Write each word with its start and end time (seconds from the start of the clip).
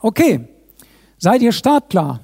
Okay, 0.00 0.46
seid 1.16 1.40
ihr 1.40 1.52
startklar? 1.52 2.20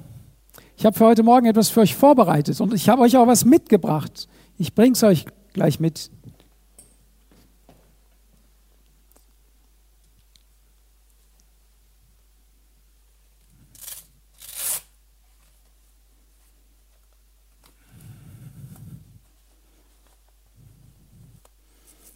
Ich 0.77 0.85
habe 0.85 0.97
für 0.97 1.05
heute 1.05 1.23
Morgen 1.23 1.47
etwas 1.47 1.69
für 1.69 1.81
euch 1.81 1.95
vorbereitet 1.95 2.61
und 2.61 2.73
ich 2.73 2.87
habe 2.87 3.01
euch 3.01 3.17
auch 3.17 3.25
was 3.25 3.45
mitgebracht. 3.45 4.27
Ich 4.57 4.75
bringe 4.75 4.93
es 4.93 5.03
euch 5.03 5.25
gleich 5.53 5.79
mit. 5.79 6.11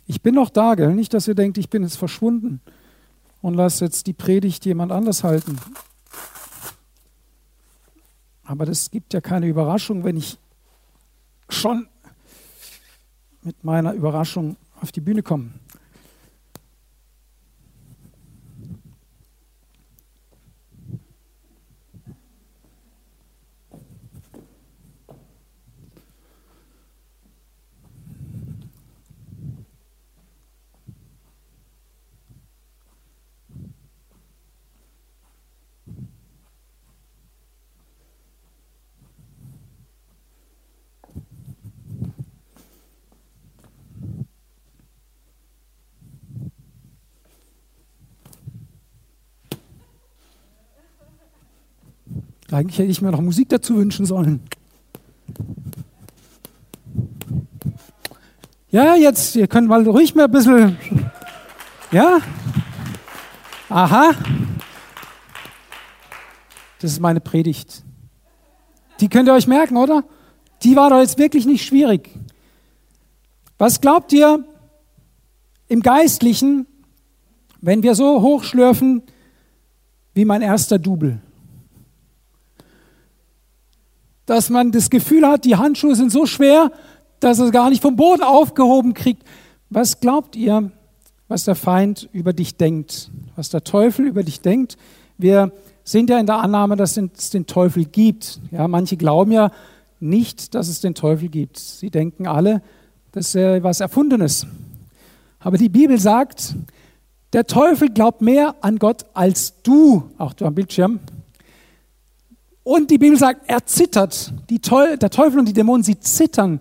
Ich 0.05 0.21
bin 0.21 0.35
noch 0.35 0.49
da, 0.49 0.75
gell? 0.75 0.93
Nicht, 0.93 1.13
dass 1.13 1.27
ihr 1.27 1.35
denkt, 1.35 1.57
ich 1.57 1.69
bin 1.69 1.83
jetzt 1.83 1.97
verschwunden 1.97 2.61
und 3.41 3.53
lasse 3.53 3.85
jetzt 3.85 4.07
die 4.07 4.13
Predigt 4.13 4.65
jemand 4.65 4.91
anders 4.91 5.23
halten. 5.23 5.57
Aber 8.43 8.65
das 8.65 8.91
gibt 8.91 9.13
ja 9.13 9.21
keine 9.21 9.47
Überraschung, 9.47 10.03
wenn 10.03 10.17
ich 10.17 10.37
schon 11.49 11.87
mit 13.43 13.63
meiner 13.63 13.93
Überraschung 13.93 14.57
auf 14.81 14.91
die 14.91 15.01
Bühne 15.01 15.23
komme. 15.23 15.51
Eigentlich 52.51 52.79
hätte 52.79 52.91
ich 52.91 53.01
mir 53.01 53.11
noch 53.11 53.21
Musik 53.21 53.49
dazu 53.49 53.75
wünschen 53.75 54.05
sollen. 54.05 54.41
Ja, 58.69 58.95
jetzt, 58.95 59.35
ihr 59.35 59.47
könnt 59.47 59.67
mal 59.67 59.87
ruhig 59.87 60.15
mal 60.15 60.25
ein 60.25 60.31
bisschen. 60.31 60.77
Ja? 61.91 62.19
Aha. 63.69 64.11
Das 66.79 66.91
ist 66.91 66.99
meine 66.99 67.19
Predigt. 67.19 67.83
Die 68.99 69.09
könnt 69.09 69.27
ihr 69.27 69.33
euch 69.33 69.47
merken, 69.47 69.77
oder? 69.77 70.03
Die 70.63 70.75
war 70.75 70.89
doch 70.89 70.99
jetzt 70.99 71.17
wirklich 71.17 71.45
nicht 71.45 71.65
schwierig. 71.65 72.09
Was 73.57 73.81
glaubt 73.81 74.13
ihr 74.13 74.43
im 75.67 75.81
Geistlichen, 75.81 76.65
wenn 77.61 77.83
wir 77.83 77.95
so 77.95 78.21
hochschlürfen 78.21 79.03
wie 80.13 80.25
mein 80.25 80.41
erster 80.41 80.79
Double? 80.79 81.19
Dass 84.27 84.49
man 84.51 84.71
das 84.71 84.91
Gefühl 84.91 85.25
hat, 85.25 85.45
die 85.45 85.55
Handschuhe 85.55 85.95
sind 85.95 86.11
so 86.11 86.27
schwer, 86.27 86.71
dass 87.19 87.39
es 87.39 87.51
gar 87.51 87.71
nicht 87.71 87.81
vom 87.81 87.95
Boden 87.95 88.21
aufgehoben 88.21 88.93
kriegt. 88.93 89.23
Was 89.69 89.99
glaubt 89.99 90.35
ihr, 90.35 90.69
was 91.27 91.45
der 91.45 91.55
Feind 91.55 92.09
über 92.13 92.33
dich 92.33 92.57
denkt, 92.57 93.09
was 93.35 93.49
der 93.49 93.63
Teufel 93.63 94.05
über 94.05 94.23
dich 94.23 94.41
denkt? 94.41 94.77
Wir 95.17 95.51
sind 95.83 96.09
ja 96.09 96.19
in 96.19 96.25
der 96.25 96.39
Annahme, 96.39 96.75
dass 96.75 96.97
es 96.97 97.29
den 97.29 97.47
Teufel 97.47 97.85
gibt. 97.85 98.39
Ja, 98.51 98.67
manche 98.67 98.97
glauben 98.97 99.31
ja 99.31 99.49
nicht, 100.01 100.53
dass 100.53 100.67
es 100.67 100.81
den 100.81 100.93
Teufel 100.93 101.29
gibt. 101.29 101.57
Sie 101.57 101.89
denken 101.89 102.27
alle, 102.27 102.61
das 103.13 103.33
ist 103.33 103.63
was 103.63 103.79
Erfundenes. 103.79 104.45
Aber 105.39 105.57
die 105.57 105.69
Bibel 105.69 105.99
sagt, 105.99 106.55
der 107.31 107.47
Teufel 107.47 107.89
glaubt 107.89 108.21
mehr 108.21 108.55
an 108.59 108.77
Gott 108.77 109.05
als 109.13 109.61
du, 109.63 110.11
auch 110.17 110.33
du 110.33 110.45
am 110.45 110.53
Bildschirm, 110.53 110.99
und 112.67 112.91
die 112.91 112.97
Bibel 112.97 113.17
sagt, 113.17 113.49
er 113.49 113.65
zittert. 113.65 114.33
Teufel, 114.61 114.97
der 114.97 115.09
Teufel 115.09 115.39
und 115.39 115.47
die 115.47 115.53
Dämonen, 115.53 115.83
sie 115.83 115.97
zittern, 116.01 116.59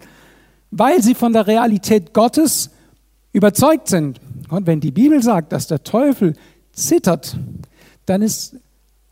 weil 0.70 1.02
sie 1.02 1.16
von 1.16 1.32
der 1.32 1.48
Realität 1.48 2.14
Gottes 2.14 2.70
überzeugt 3.32 3.88
sind. 3.88 4.20
Und 4.48 4.68
wenn 4.68 4.78
die 4.78 4.92
Bibel 4.92 5.20
sagt, 5.20 5.50
dass 5.50 5.66
der 5.66 5.82
Teufel 5.82 6.34
zittert, 6.72 7.36
dann 8.04 8.22
ist 8.22 8.54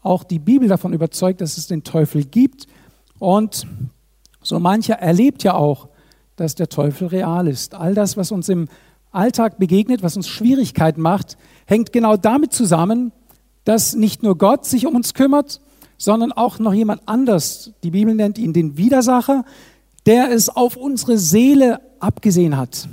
auch 0.03 0.23
die 0.23 0.39
Bibel 0.39 0.69
davon 0.69 0.93
überzeugt, 0.93 1.41
dass 1.41 1.59
es 1.59 1.67
den 1.67 1.83
Teufel 1.83 2.25
gibt. 2.25 2.69
Und 3.19 3.67
so 4.41 4.61
mancher 4.61 4.95
erlebt 4.95 5.43
ja 5.43 5.55
auch, 5.55 5.89
dass 6.37 6.55
der 6.55 6.69
Teufel 6.69 7.09
real 7.09 7.49
ist. 7.49 7.75
All 7.75 7.95
das, 7.95 8.17
was 8.17 8.31
uns 8.31 8.49
im 8.49 8.69
Alltag 9.11 9.59
begegnet, 9.59 10.05
was 10.05 10.17
uns 10.17 10.29
Schwierigkeiten 10.29 11.01
macht, 11.01 11.39
hängt 11.67 11.93
genau 11.93 12.17
damit 12.17 12.53
zusammen, 12.53 13.11
dass 13.65 13.97
nicht 13.97 14.23
nur 14.23 14.39
Gott 14.39 14.65
sich 14.65 14.87
um 14.87 14.95
uns 14.95 15.13
kümmert, 15.13 15.61
sondern 16.05 16.33
auch 16.33 16.59
noch 16.59 16.75
jemand 16.75 17.03
anders. 17.07 17.73
Die 17.83 17.91
Bibel 17.91 18.15
nennt 18.15 18.39
ihn 18.39 18.53
den 18.53 18.77
Widersacher, 18.77 19.45
der 20.07 20.31
es 20.31 20.49
auf 20.49 20.77
unsere 20.77 21.19
Seele 21.19 21.81
abgesehen 21.99 22.57
hat, 22.57 22.89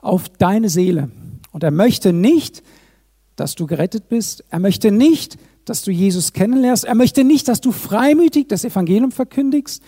auf 0.00 0.28
deine 0.28 0.68
Seele. 0.68 1.10
Und 1.52 1.64
er 1.64 1.70
möchte 1.70 2.12
nicht, 2.12 2.62
dass 3.36 3.54
du 3.54 3.66
gerettet 3.66 4.08
bist. 4.08 4.44
Er 4.50 4.58
möchte 4.58 4.92
nicht, 4.92 5.38
dass 5.64 5.82
du 5.82 5.90
Jesus 5.90 6.32
kennenlernst. 6.32 6.84
Er 6.84 6.94
möchte 6.94 7.24
nicht, 7.24 7.48
dass 7.48 7.60
du 7.60 7.72
freimütig 7.72 8.48
das 8.48 8.64
Evangelium 8.64 9.12
verkündigst. 9.12 9.82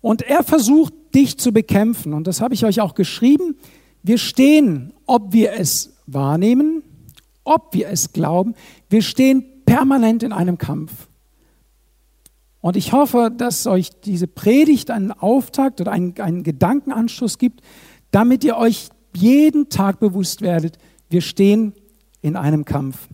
Und 0.00 0.22
er 0.22 0.42
versucht, 0.42 0.94
dich 1.14 1.38
zu 1.38 1.52
bekämpfen. 1.52 2.14
Und 2.14 2.26
das 2.26 2.40
habe 2.40 2.54
ich 2.54 2.64
euch 2.64 2.80
auch 2.80 2.94
geschrieben. 2.94 3.56
Wir 4.02 4.18
stehen, 4.18 4.92
ob 5.04 5.32
wir 5.32 5.52
es 5.52 5.94
wahrnehmen, 6.06 6.82
ob 7.44 7.74
wir 7.74 7.88
es 7.88 8.12
glauben, 8.12 8.54
wir 8.88 9.02
stehen 9.02 9.44
permanent 9.64 10.22
in 10.22 10.32
einem 10.32 10.58
Kampf. 10.58 10.92
Und 12.66 12.76
ich 12.76 12.92
hoffe, 12.92 13.30
dass 13.32 13.68
euch 13.68 13.90
diese 14.00 14.26
Predigt 14.26 14.90
einen 14.90 15.12
Auftakt 15.12 15.80
oder 15.80 15.92
einen, 15.92 16.18
einen 16.18 16.42
Gedankenanschluss 16.42 17.38
gibt, 17.38 17.60
damit 18.10 18.42
ihr 18.42 18.56
euch 18.56 18.88
jeden 19.14 19.68
Tag 19.68 20.00
bewusst 20.00 20.42
werdet, 20.42 20.76
wir 21.08 21.20
stehen 21.20 21.74
in 22.22 22.34
einem 22.34 22.64
Kampf. 22.64 23.06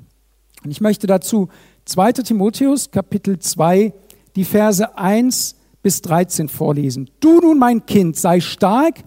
Und 0.64 0.70
ich 0.70 0.80
möchte 0.80 1.06
dazu 1.06 1.50
2 1.84 2.12
Timotheus 2.12 2.92
Kapitel 2.92 3.40
2, 3.40 3.92
die 4.36 4.44
Verse 4.44 4.96
1 4.96 5.56
bis 5.82 6.00
13 6.00 6.48
vorlesen. 6.48 7.10
Du 7.20 7.38
nun, 7.40 7.58
mein 7.58 7.84
Kind, 7.84 8.16
sei 8.16 8.40
stark 8.40 9.00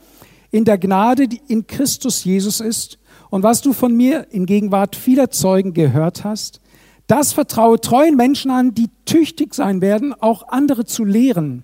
in 0.52 0.64
der 0.64 0.78
Gnade, 0.78 1.28
die 1.28 1.42
in 1.48 1.66
Christus 1.66 2.24
Jesus 2.24 2.60
ist. 2.60 3.00
Und 3.32 3.42
was 3.42 3.64
du 3.64 3.74
von 3.74 3.98
mir 3.98 4.28
in 4.30 4.46
Gegenwart 4.46 4.96
vieler 4.96 5.32
Zeugen 5.32 5.74
gehört 5.74 6.24
hast, 6.24 6.62
das 7.08 7.34
vertraue 7.34 7.80
treuen 7.80 8.16
Menschen 8.16 8.52
an, 8.52 8.74
die 8.74 8.90
tüchtig 9.06 9.54
sein 9.54 9.82
werden, 9.82 10.14
auch 10.14 10.48
andere 10.48 10.86
zu 10.86 11.04
lehren. 11.04 11.64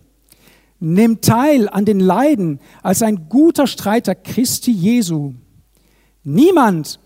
Nimm 0.79 1.21
teil 1.21 1.69
an 1.69 1.85
den 1.85 1.99
Leiden 1.99 2.59
als 2.81 3.01
ein 3.01 3.29
guter 3.29 3.67
Streiter 3.67 4.15
Christi 4.15 4.71
Jesu. 4.71 5.33
Niemand, 6.23 6.99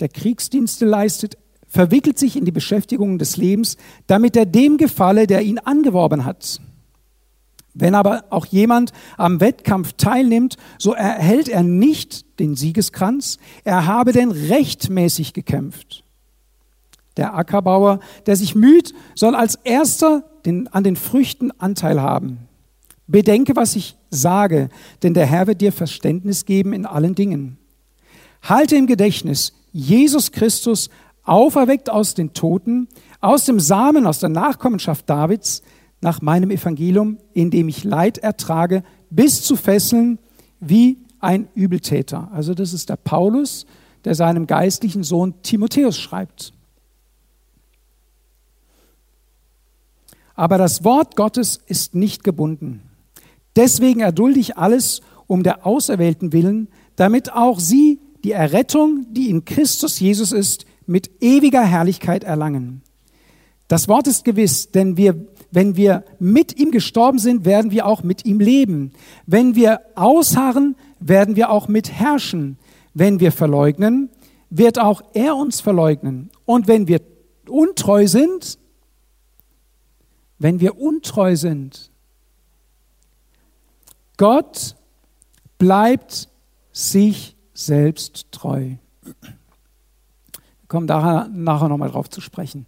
der 0.00 0.08
Kriegsdienste 0.08 0.84
leistet, 0.84 1.36
verwickelt 1.68 2.18
sich 2.18 2.36
in 2.36 2.44
die 2.44 2.52
Beschäftigungen 2.52 3.18
des 3.18 3.36
Lebens, 3.36 3.76
damit 4.08 4.36
er 4.36 4.46
dem 4.46 4.76
gefalle, 4.76 5.26
der 5.26 5.42
ihn 5.42 5.58
angeworben 5.58 6.24
hat. 6.24 6.60
Wenn 7.72 7.94
aber 7.94 8.24
auch 8.30 8.46
jemand 8.46 8.92
am 9.16 9.40
Wettkampf 9.40 9.92
teilnimmt, 9.92 10.56
so 10.78 10.92
erhält 10.92 11.48
er 11.48 11.62
nicht 11.62 12.40
den 12.40 12.56
Siegeskranz, 12.56 13.38
er 13.62 13.86
habe 13.86 14.12
denn 14.12 14.32
rechtmäßig 14.32 15.32
gekämpft. 15.32 16.04
Der 17.16 17.34
Ackerbauer, 17.34 18.00
der 18.26 18.36
sich 18.36 18.54
müht, 18.54 18.94
soll 19.14 19.34
als 19.34 19.56
erster 19.64 20.24
den, 20.44 20.68
an 20.68 20.84
den 20.84 20.96
Früchten 20.96 21.50
Anteil 21.58 22.00
haben. 22.00 22.48
Bedenke, 23.06 23.56
was 23.56 23.74
ich 23.76 23.96
sage, 24.10 24.68
denn 25.02 25.14
der 25.14 25.26
Herr 25.26 25.46
wird 25.46 25.60
dir 25.60 25.72
Verständnis 25.72 26.44
geben 26.44 26.72
in 26.72 26.86
allen 26.86 27.14
Dingen. 27.14 27.58
Halte 28.42 28.76
im 28.76 28.86
Gedächtnis, 28.86 29.52
Jesus 29.72 30.32
Christus, 30.32 30.90
auferweckt 31.24 31.90
aus 31.90 32.14
den 32.14 32.32
Toten, 32.32 32.88
aus 33.20 33.44
dem 33.44 33.60
Samen, 33.60 34.06
aus 34.06 34.20
der 34.20 34.30
Nachkommenschaft 34.30 35.08
Davids, 35.10 35.62
nach 36.00 36.22
meinem 36.22 36.50
Evangelium, 36.50 37.18
in 37.34 37.50
dem 37.50 37.68
ich 37.68 37.84
Leid 37.84 38.18
ertrage, 38.18 38.82
bis 39.10 39.42
zu 39.42 39.56
Fesseln 39.56 40.18
wie 40.60 40.98
ein 41.18 41.48
Übeltäter. 41.54 42.30
Also 42.32 42.54
das 42.54 42.72
ist 42.72 42.88
der 42.88 42.96
Paulus, 42.96 43.66
der 44.04 44.14
seinem 44.14 44.46
geistlichen 44.46 45.02
Sohn 45.02 45.34
Timotheus 45.42 45.98
schreibt. 45.98 46.54
Aber 50.40 50.56
das 50.56 50.84
Wort 50.84 51.16
Gottes 51.16 51.58
ist 51.66 51.94
nicht 51.94 52.24
gebunden. 52.24 52.80
Deswegen 53.56 54.00
erdulde 54.00 54.40
ich 54.40 54.56
alles 54.56 55.02
um 55.26 55.42
der 55.42 55.66
Auserwählten 55.66 56.32
willen, 56.32 56.68
damit 56.96 57.30
auch 57.34 57.60
sie 57.60 58.00
die 58.24 58.32
Errettung, 58.32 59.04
die 59.10 59.28
in 59.28 59.44
Christus 59.44 60.00
Jesus 60.00 60.32
ist, 60.32 60.64
mit 60.86 61.10
ewiger 61.20 61.62
Herrlichkeit 61.62 62.24
erlangen. 62.24 62.80
Das 63.68 63.86
Wort 63.86 64.06
ist 64.06 64.24
gewiss, 64.24 64.70
denn 64.70 64.96
wir, 64.96 65.26
wenn 65.50 65.76
wir 65.76 66.04
mit 66.18 66.58
ihm 66.58 66.70
gestorben 66.70 67.18
sind, 67.18 67.44
werden 67.44 67.70
wir 67.70 67.84
auch 67.84 68.02
mit 68.02 68.24
ihm 68.24 68.40
leben. 68.40 68.92
Wenn 69.26 69.54
wir 69.56 69.82
ausharren, 69.94 70.74
werden 71.00 71.36
wir 71.36 71.50
auch 71.50 71.68
mit 71.68 71.92
herrschen. 71.92 72.56
Wenn 72.94 73.20
wir 73.20 73.32
verleugnen, 73.32 74.08
wird 74.48 74.78
auch 74.78 75.02
er 75.12 75.36
uns 75.36 75.60
verleugnen. 75.60 76.30
Und 76.46 76.66
wenn 76.66 76.88
wir 76.88 77.02
untreu 77.46 78.06
sind, 78.06 78.58
wenn 80.40 80.58
wir 80.58 80.80
untreu 80.80 81.36
sind, 81.36 81.90
Gott 84.16 84.74
bleibt 85.58 86.28
sich 86.72 87.36
selbst 87.52 88.32
treu. 88.32 88.76
Wir 89.02 90.66
kommen 90.66 90.86
da 90.86 91.28
nachher 91.28 91.68
nochmal 91.68 91.90
drauf 91.90 92.08
zu 92.08 92.22
sprechen. 92.22 92.66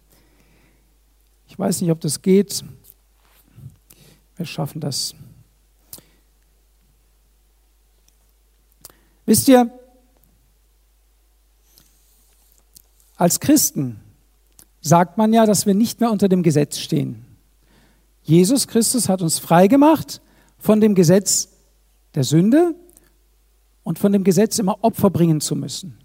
Ich 1.47 1.57
weiß 1.57 1.81
nicht, 1.81 1.89
ob 1.89 1.99
das 1.99 2.21
geht. 2.21 2.63
Wir 4.35 4.45
schaffen 4.45 4.79
das. 4.79 5.15
Wisst 9.25 9.47
ihr, 9.47 9.71
als 13.15 13.39
Christen 13.39 13.99
sagt 14.81 15.17
man 15.17 15.33
ja, 15.33 15.47
dass 15.47 15.65
wir 15.65 15.73
nicht 15.73 16.01
mehr 16.01 16.11
unter 16.11 16.29
dem 16.29 16.43
Gesetz 16.43 16.77
stehen. 16.77 17.22
Jesus 18.23 18.67
Christus 18.67 19.09
hat 19.09 19.21
uns 19.21 19.37
frei 19.37 19.67
gemacht 19.67 20.21
von 20.57 20.79
dem 20.79 20.95
Gesetz 20.95 21.49
der 22.15 22.23
Sünde 22.23 22.75
und 23.83 23.99
von 23.99 24.11
dem 24.11 24.23
Gesetz 24.23 24.59
immer 24.59 24.83
Opfer 24.83 25.09
bringen 25.09 25.41
zu 25.41 25.55
müssen. 25.55 25.97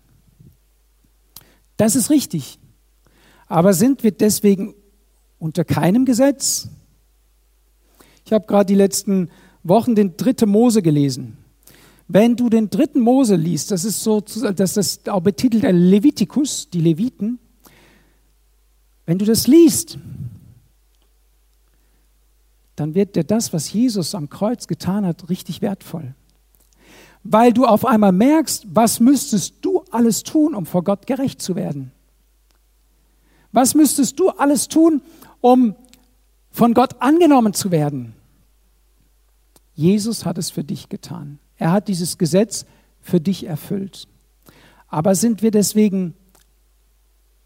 Das 1.77 1.95
ist 1.95 2.11
richtig. 2.11 2.59
Aber 3.47 3.73
sind 3.73 4.03
wir 4.03 4.11
deswegen 4.11 4.75
unter 5.39 5.65
keinem 5.65 6.05
Gesetz? 6.05 6.69
Ich 8.27 8.33
habe 8.33 8.47
gerade 8.47 8.67
die 8.67 8.75
letzten 8.75 9.31
Wochen 9.63 9.95
den 9.95 10.17
dritten 10.17 10.51
Mose 10.51 10.83
gelesen. 10.83 11.39
Wenn 12.09 12.37
du 12.37 12.49
den 12.49 12.69
dritten 12.69 13.01
Mose 13.01 13.37
liest, 13.37 13.71
das 13.71 13.85
ist 13.85 14.03
so, 14.03 14.21
das 14.21 14.77
ist 14.77 15.09
auch 15.09 15.21
betitelt 15.21 15.63
Levitikus, 15.63 16.69
die 16.71 16.81
Leviten. 16.81 17.39
Wenn 19.07 19.19
du 19.19 19.25
das 19.25 19.47
liest, 19.47 19.99
dann 22.81 22.95
wird 22.95 23.17
dir 23.17 23.25
das, 23.25 23.53
was 23.53 23.73
Jesus 23.73 24.15
am 24.15 24.29
Kreuz 24.29 24.67
getan 24.67 25.07
hat, 25.07 25.29
richtig 25.29 25.63
wertvoll 25.63 26.15
weil 27.31 27.53
du 27.53 27.67
auf 27.67 27.85
einmal 27.85 28.13
merkst, 28.13 28.67
was 28.73 29.01
müsstest 29.01 29.57
du 29.63 29.85
alles 29.91 30.23
tun, 30.23 30.55
um 30.55 30.67
vor 30.67 30.85
Gott 30.85 31.07
gerecht 31.07 31.43
zu 31.43 31.57
werden? 31.57 31.93
Was 33.53 33.75
müsstest 33.75 34.19
du 34.19 34.31
alles 34.31 34.69
tun, 34.69 35.03
um 35.41 35.75
von 36.51 36.75
Gott 36.75 37.01
angenommen 37.01 37.55
zu 37.55 37.71
werden? 37.71 38.15
Jesus 39.75 40.25
hat 40.25 40.39
es 40.39 40.51
für 40.51 40.65
dich 40.65 40.89
getan. 40.89 41.39
Er 41.57 41.73
hat 41.73 41.89
dieses 41.89 42.19
Gesetz 42.19 42.67
für 43.01 43.21
dich 43.21 43.45
erfüllt. 43.45 44.09
Aber 44.89 45.15
sind 45.15 45.43
wir 45.43 45.51
deswegen 45.51 46.15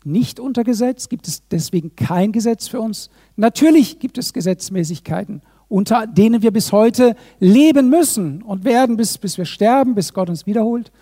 nicht 0.04 0.40
unter 0.40 0.64
Gesetz? 0.64 1.08
Gibt 1.08 1.28
es 1.28 1.46
deswegen 1.48 1.96
kein 1.96 2.32
Gesetz 2.32 2.68
für 2.68 2.80
uns? 2.80 3.10
Natürlich 3.36 3.98
gibt 3.98 4.18
es 4.18 4.32
Gesetzmäßigkeiten 4.32 5.42
unter 5.72 6.06
denen 6.06 6.42
wir 6.42 6.50
bis 6.50 6.70
heute 6.70 7.16
leben 7.40 7.88
müssen 7.88 8.42
und 8.42 8.66
werden, 8.66 8.98
bis, 8.98 9.16
bis 9.16 9.38
wir 9.38 9.46
sterben, 9.46 9.94
bis 9.94 10.12
Gott 10.12 10.28
uns 10.28 10.44
wiederholt. 10.44 10.92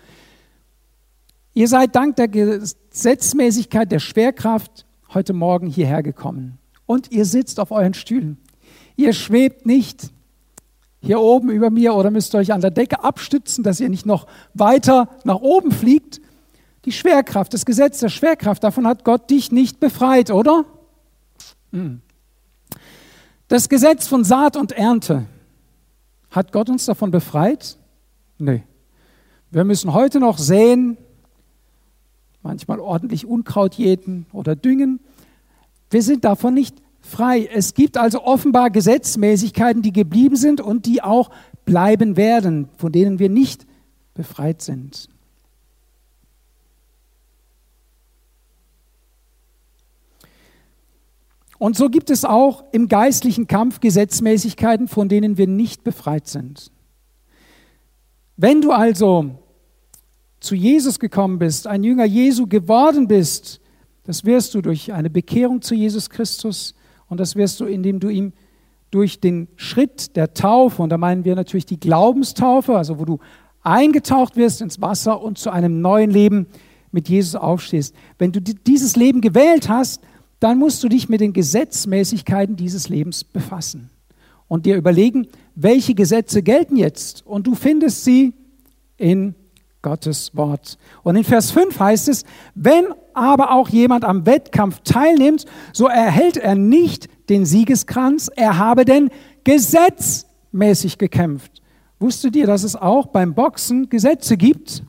Ihr 1.53 1.67
seid 1.67 1.93
dank 1.93 2.15
der 2.15 2.29
Gesetzmäßigkeit 2.29 3.91
der 3.91 3.99
Schwerkraft 3.99 4.85
heute 5.13 5.33
Morgen 5.33 5.67
hierher 5.67 6.01
gekommen. 6.03 6.57
Und 6.85 7.11
ihr 7.11 7.25
sitzt 7.25 7.59
auf 7.59 7.71
euren 7.71 7.93
Stühlen. 7.93 8.37
Ihr 8.95 9.11
schwebt 9.11 9.65
nicht 9.65 10.09
hier 11.01 11.19
oben 11.19 11.49
über 11.49 11.69
mir 11.69 11.93
oder 11.93 12.09
müsst 12.09 12.33
euch 12.33 12.53
an 12.53 12.61
der 12.61 12.71
Decke 12.71 13.03
abstützen, 13.03 13.65
dass 13.65 13.81
ihr 13.81 13.89
nicht 13.89 14.05
noch 14.05 14.25
weiter 14.53 15.09
nach 15.25 15.41
oben 15.41 15.73
fliegt. 15.73 16.21
Die 16.85 16.91
Schwerkraft, 16.91 17.53
das 17.53 17.65
Gesetz 17.65 17.99
der 17.99 18.09
Schwerkraft, 18.09 18.63
davon 18.63 18.87
hat 18.87 19.03
Gott 19.03 19.29
dich 19.29 19.51
nicht 19.51 19.79
befreit, 19.79 20.31
oder? 20.31 20.65
Hm. 21.71 22.01
Das 23.47 23.69
Gesetz 23.69 24.07
von 24.07 24.23
Saat 24.23 24.57
und 24.57 24.71
Ernte, 24.71 25.25
hat 26.31 26.51
Gott 26.51 26.69
uns 26.69 26.85
davon 26.85 27.11
befreit? 27.11 27.77
Nee. 28.37 28.63
Wir 29.51 29.65
müssen 29.65 29.93
heute 29.93 30.19
noch 30.19 30.37
säen, 30.37 30.97
manchmal 32.41 32.79
ordentlich 32.79 33.25
Unkraut 33.25 33.75
jäten 33.75 34.25
oder 34.31 34.55
düngen. 34.55 35.01
Wir 35.89 36.01
sind 36.01 36.23
davon 36.23 36.53
nicht 36.53 36.81
frei. 37.01 37.49
Es 37.53 37.73
gibt 37.73 37.97
also 37.97 38.23
offenbar 38.23 38.69
Gesetzmäßigkeiten, 38.69 39.81
die 39.81 39.91
geblieben 39.91 40.37
sind 40.37 40.61
und 40.61 40.85
die 40.85 41.03
auch 41.03 41.29
bleiben 41.65 42.15
werden, 42.15 42.69
von 42.77 42.91
denen 42.91 43.19
wir 43.19 43.29
nicht 43.29 43.67
befreit 44.13 44.61
sind. 44.61 45.09
Und 51.61 51.77
so 51.77 51.89
gibt 51.89 52.09
es 52.09 52.25
auch 52.25 52.63
im 52.71 52.87
geistlichen 52.87 53.45
Kampf 53.45 53.81
Gesetzmäßigkeiten, 53.81 54.87
von 54.87 55.09
denen 55.09 55.37
wir 55.37 55.45
nicht 55.45 55.83
befreit 55.83 56.27
sind. 56.27 56.71
Wenn 58.35 58.61
du 58.61 58.71
also 58.71 59.35
zu 60.39 60.55
Jesus 60.55 60.97
gekommen 60.97 61.37
bist, 61.37 61.67
ein 61.67 61.83
Jünger 61.83 62.05
Jesu 62.05 62.47
geworden 62.47 63.07
bist, 63.07 63.61
das 64.05 64.25
wirst 64.25 64.55
du 64.55 64.63
durch 64.63 64.91
eine 64.91 65.11
Bekehrung 65.11 65.61
zu 65.61 65.75
Jesus 65.75 66.09
Christus 66.09 66.73
und 67.09 67.19
das 67.19 67.35
wirst 67.35 67.59
du, 67.59 67.65
indem 67.65 67.99
du 67.99 68.09
ihm 68.09 68.33
durch 68.89 69.19
den 69.19 69.47
Schritt 69.55 70.15
der 70.15 70.33
Taufe, 70.33 70.81
und 70.81 70.89
da 70.89 70.97
meinen 70.97 71.25
wir 71.25 71.35
natürlich 71.35 71.67
die 71.67 71.79
Glaubenstaufe, 71.79 72.75
also 72.75 72.97
wo 72.97 73.05
du 73.05 73.19
eingetaucht 73.61 74.35
wirst 74.35 74.61
ins 74.61 74.81
Wasser 74.81 75.21
und 75.21 75.37
zu 75.37 75.51
einem 75.51 75.79
neuen 75.79 76.09
Leben 76.09 76.47
mit 76.91 77.07
Jesus 77.07 77.35
aufstehst. 77.35 77.93
Wenn 78.17 78.31
du 78.31 78.41
dieses 78.41 78.95
Leben 78.95 79.21
gewählt 79.21 79.69
hast, 79.69 80.01
dann 80.41 80.57
musst 80.57 80.83
du 80.83 80.89
dich 80.89 81.07
mit 81.07 81.21
den 81.21 81.33
Gesetzmäßigkeiten 81.33 82.55
dieses 82.55 82.89
Lebens 82.89 83.23
befassen 83.23 83.91
und 84.47 84.65
dir 84.65 84.75
überlegen, 84.75 85.27
welche 85.55 85.93
Gesetze 85.93 86.41
gelten 86.41 86.75
jetzt. 86.75 87.25
Und 87.25 87.45
du 87.45 87.53
findest 87.53 88.03
sie 88.03 88.33
in 88.97 89.35
Gottes 89.83 90.35
Wort. 90.35 90.79
Und 91.03 91.15
in 91.15 91.23
Vers 91.23 91.51
5 91.51 91.79
heißt 91.79 92.09
es, 92.09 92.23
wenn 92.55 92.85
aber 93.13 93.51
auch 93.51 93.69
jemand 93.69 94.03
am 94.03 94.25
Wettkampf 94.25 94.79
teilnimmt, 94.83 95.45
so 95.73 95.85
erhält 95.85 96.37
er 96.37 96.55
nicht 96.55 97.07
den 97.29 97.45
Siegeskranz, 97.45 98.29
er 98.35 98.57
habe 98.57 98.83
denn 98.83 99.09
gesetzmäßig 99.43 100.97
gekämpft. 100.97 101.61
Wusstet 101.99 102.35
ihr, 102.35 102.47
dass 102.47 102.63
es 102.63 102.75
auch 102.75 103.07
beim 103.07 103.35
Boxen 103.35 103.89
Gesetze 103.89 104.37
gibt? 104.37 104.81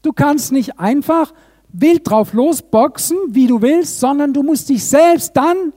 Du 0.00 0.12
kannst 0.14 0.52
nicht 0.52 0.78
einfach 0.78 1.34
wild 1.72 2.08
drauf 2.08 2.32
losboxen, 2.32 3.16
wie 3.28 3.46
du 3.46 3.62
willst, 3.62 4.00
sondern 4.00 4.32
du 4.32 4.42
musst 4.42 4.68
dich 4.68 4.84
selbst 4.84 5.36
dann 5.36 5.72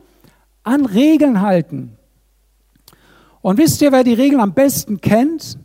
an 0.64 0.86
Regeln 0.86 1.42
halten. 1.42 1.98
Und 3.42 3.58
wisst 3.58 3.82
ihr, 3.82 3.92
wer 3.92 4.04
die 4.04 4.14
Regeln 4.14 4.40
am 4.40 4.54
besten 4.54 5.02
kennt? 5.02 5.58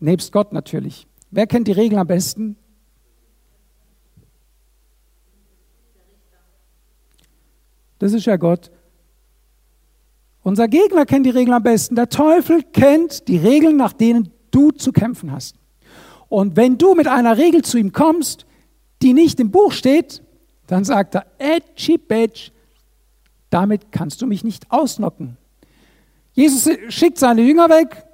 Nebst 0.00 0.32
Gott 0.32 0.52
natürlich. 0.52 1.06
Wer 1.30 1.46
kennt 1.46 1.68
die 1.68 1.72
Regeln 1.72 2.00
am 2.00 2.06
besten? 2.06 2.56
Das 7.98 8.12
ist 8.12 8.26
ja 8.26 8.36
Gott. 8.36 8.70
Unser 10.42 10.68
Gegner 10.68 11.04
kennt 11.04 11.26
die 11.26 11.30
Regeln 11.30 11.52
am 11.52 11.62
besten. 11.62 11.96
Der 11.96 12.08
Teufel 12.08 12.62
kennt 12.62 13.28
die 13.28 13.36
Regeln, 13.36 13.76
nach 13.76 13.92
denen 13.92 14.30
du 14.50 14.70
zu 14.70 14.92
kämpfen 14.92 15.32
hast. 15.32 15.57
Und 16.28 16.56
wenn 16.56 16.78
du 16.78 16.94
mit 16.94 17.06
einer 17.06 17.38
Regel 17.38 17.62
zu 17.62 17.78
ihm 17.78 17.92
kommst, 17.92 18.46
die 19.02 19.12
nicht 19.12 19.40
im 19.40 19.50
Buch 19.50 19.72
steht, 19.72 20.22
dann 20.66 20.84
sagt 20.84 21.14
er, 21.14 21.26
Edgy 21.38 21.98
Badge, 21.98 22.50
damit 23.50 23.90
kannst 23.92 24.20
du 24.20 24.26
mich 24.26 24.44
nicht 24.44 24.70
ausnocken. 24.70 25.36
Jesus 26.32 26.68
schickt 26.88 27.18
seine 27.18 27.42
Jünger 27.42 27.68
weg, 27.68 28.04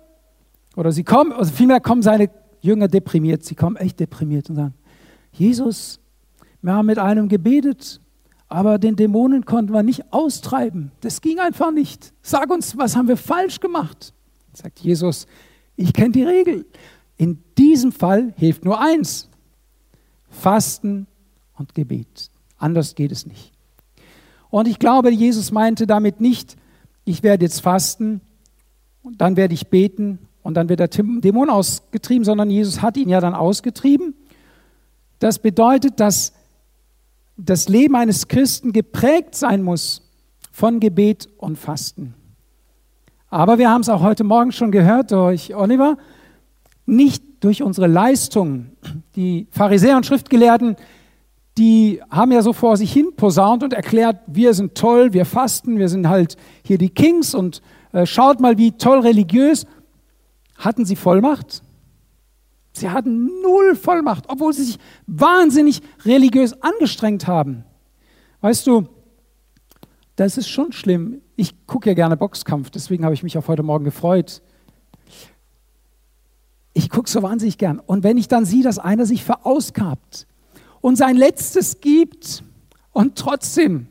oder 0.77 0.93
sie 0.93 1.05
kommen, 1.05 1.33
also 1.33 1.53
vielmehr 1.53 1.81
kommen 1.81 2.03
seine 2.03 2.31
Jünger 2.61 2.89
deprimiert, 2.89 3.45
sie 3.45 3.55
kommen 3.55 3.77
echt 3.77 4.01
deprimiert 4.01 4.49
und 4.51 4.57
sagen, 4.57 4.75
Jesus, 5.33 6.01
wir 6.63 6.73
haben 6.73 6.87
mit 6.87 6.99
einem 6.99 7.29
gebetet, 7.29 8.01
aber 8.49 8.79
den 8.79 8.97
Dämonen 8.97 9.45
konnten 9.45 9.73
wir 9.73 9.83
nicht 9.83 10.13
austreiben. 10.13 10.93
Das 11.01 11.21
ging 11.21 11.41
einfach 11.41 11.73
nicht. 11.73 12.13
Sag 12.23 12.51
uns, 12.51 12.77
was 12.79 12.97
haben 12.97 13.09
wir 13.09 13.17
falsch 13.17 13.61
gemacht? 13.61 14.15
Sagt 14.53 14.79
Jesus, 14.81 15.27
ich 15.77 15.93
kenne 15.93 16.13
die 16.13 16.23
Regel. 16.23 16.65
In 17.17 17.43
diesem 17.57 17.93
Fall 17.93 18.35
hilft 18.37 18.65
nur 18.65 18.81
eins, 18.81 19.29
Fasten 20.31 21.07
und 21.57 21.75
Gebet. 21.75 22.31
Anders 22.59 22.95
geht 22.95 23.13
es 23.13 23.27
nicht. 23.27 23.53
Und 24.51 24.69
ich 24.69 24.79
glaube, 24.79 25.11
Jesus 25.11 25.53
meinte 25.53 25.87
damit 25.87 26.21
nicht, 26.21 26.57
ich 27.05 27.23
werde 27.23 27.45
jetzt 27.45 27.61
fasten 27.61 28.21
und 29.03 29.21
dann 29.21 29.37
werde 29.37 29.55
ich 29.55 29.69
beten 29.69 30.19
und 30.43 30.55
dann 30.55 30.69
wird 30.69 30.81
der 30.81 30.89
Dämon 30.89 31.51
ausgetrieben, 31.51 32.25
sondern 32.25 32.51
Jesus 32.51 32.83
hat 32.83 32.97
ihn 32.97 33.09
ja 33.09 33.21
dann 33.21 33.35
ausgetrieben. 33.35 34.15
Das 35.19 35.39
bedeutet, 35.39 36.01
dass 36.01 36.33
das 37.37 37.69
Leben 37.69 37.97
eines 37.97 38.29
Christen 38.29 38.73
geprägt 38.73 39.35
sein 39.35 39.63
muss 39.63 40.03
von 40.53 40.81
Gebet 40.81 41.29
und 41.39 41.59
Fasten. 41.59 42.15
Aber 43.29 43.59
wir 43.59 43.71
haben 43.71 43.81
es 43.81 43.89
auch 43.89 44.03
heute 44.03 44.23
Morgen 44.23 44.53
schon 44.53 44.71
gehört 44.71 45.11
durch 45.11 45.55
Oliver, 45.55 45.99
nicht 46.87 47.23
durch 47.41 47.63
unsere 47.63 47.87
Leistung. 47.87 48.67
Die 49.17 49.47
Pharisäer 49.51 49.97
und 49.97 50.07
Schriftgelehrten, 50.07 50.77
die 51.57 52.01
haben 52.11 52.33
ja 52.33 52.43
so 52.43 52.53
vor 52.53 52.77
sich 52.77 52.93
hin 52.93 53.13
posaunt 53.17 53.63
und 53.63 53.73
erklärt, 53.73 54.21
wir 54.27 54.55
sind 54.55 54.75
toll, 54.75 55.13
wir 55.13 55.25
fasten, 55.25 55.79
wir 55.79 55.89
sind 55.89 56.09
halt 56.09 56.37
hier 56.65 56.79
die 56.79 56.91
Kings 56.91 57.35
und 57.35 57.63
äh, 57.93 58.07
schaut 58.07 58.41
mal, 58.41 58.59
wie 58.59 58.73
toll 58.73 59.01
religiös. 59.01 59.67
Hatten 60.57 60.85
sie 60.85 60.97
Vollmacht? 60.97 61.63
Sie 62.73 62.91
hatten 62.91 63.27
null 63.43 63.77
Vollmacht, 63.77 64.25
obwohl 64.29 64.53
sie 64.53 64.65
sich 64.65 64.79
wahnsinnig 65.07 65.81
religiös 66.05 66.61
angestrengt 66.61 67.29
haben. 67.29 67.65
Weißt 68.41 68.67
du, 68.67 68.89
das 70.17 70.37
ist 70.37 70.49
schon 70.49 70.73
schlimm. 70.73 71.21
Ich 71.37 71.67
gucke 71.67 71.91
ja 71.91 71.95
gerne 71.95 72.17
Boxkampf, 72.17 72.71
deswegen 72.71 73.05
habe 73.05 73.15
ich 73.15 73.23
mich 73.23 73.39
auf 73.39 73.47
heute 73.47 73.63
Morgen 73.63 73.85
gefreut. 73.85 74.43
Ich 76.75 76.91
gucke 76.91 77.09
so 77.09 77.23
wahnsinnig 77.23 77.57
gern. 77.57 77.79
Und 77.79 78.03
wenn 78.03 78.19
ich 78.19 78.29
dann 78.29 78.45
sehe, 78.45 78.65
dass 78.65 78.79
einer 78.79 79.07
sich 79.07 79.25
verausgabt 79.25 80.27
und 80.81 80.97
sein 80.97 81.17
Letztes 81.17 81.81
gibt 81.81 82.43
und 82.93 83.17
trotzdem, 83.17 83.87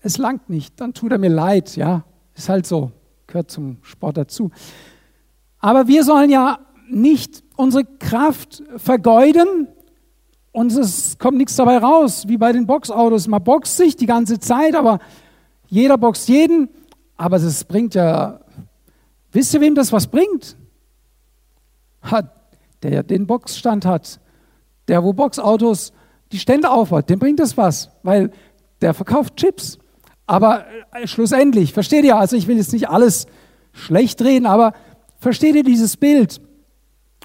es 0.00 0.18
langt 0.18 0.50
nicht, 0.50 0.80
dann 0.80 0.92
tut 0.92 1.12
er 1.12 1.18
mir 1.18 1.30
leid, 1.30 1.76
ja. 1.76 2.04
Ist 2.34 2.48
halt 2.48 2.66
so, 2.66 2.90
gehört 3.26 3.50
zum 3.50 3.78
Sport 3.82 4.16
dazu. 4.18 4.50
Aber 5.60 5.86
wir 5.86 6.04
sollen 6.04 6.30
ja 6.30 6.58
nicht 6.90 7.42
unsere 7.56 7.84
Kraft 7.84 8.62
vergeuden 8.76 9.68
und 10.52 10.72
es 10.72 11.18
kommt 11.18 11.38
nichts 11.38 11.56
dabei 11.56 11.78
raus, 11.78 12.24
wie 12.28 12.36
bei 12.36 12.52
den 12.52 12.66
Boxautos. 12.66 13.28
Man 13.28 13.42
boxt 13.44 13.76
sich 13.76 13.96
die 13.96 14.06
ganze 14.06 14.38
Zeit, 14.38 14.74
aber 14.74 14.98
jeder 15.68 15.98
boxt 15.98 16.28
jeden. 16.28 16.68
Aber 17.16 17.36
es 17.36 17.64
bringt 17.64 17.94
ja, 17.94 18.40
wisst 19.32 19.54
ihr, 19.54 19.60
wem 19.60 19.74
das 19.74 19.92
was 19.92 20.06
bringt? 20.06 20.56
Hat, 22.10 22.30
der 22.82 23.02
den 23.02 23.26
Boxstand 23.26 23.84
hat, 23.84 24.20
der, 24.88 25.02
wo 25.02 25.12
Boxautos 25.12 25.92
die 26.32 26.38
Stände 26.38 26.70
aufbaut, 26.70 27.08
dem 27.08 27.18
bringt 27.18 27.40
das 27.40 27.56
was, 27.56 27.90
weil 28.02 28.30
der 28.80 28.94
verkauft 28.94 29.36
Chips. 29.36 29.78
Aber 30.26 30.64
äh, 30.92 31.06
schlussendlich, 31.06 31.72
versteht 31.72 32.04
ihr? 32.04 32.16
Also 32.16 32.36
ich 32.36 32.48
will 32.48 32.56
jetzt 32.56 32.72
nicht 32.72 32.88
alles 32.88 33.26
schlecht 33.72 34.22
reden, 34.22 34.46
aber 34.46 34.72
versteht 35.18 35.54
ihr 35.54 35.62
dieses 35.62 35.96
Bild? 35.96 36.40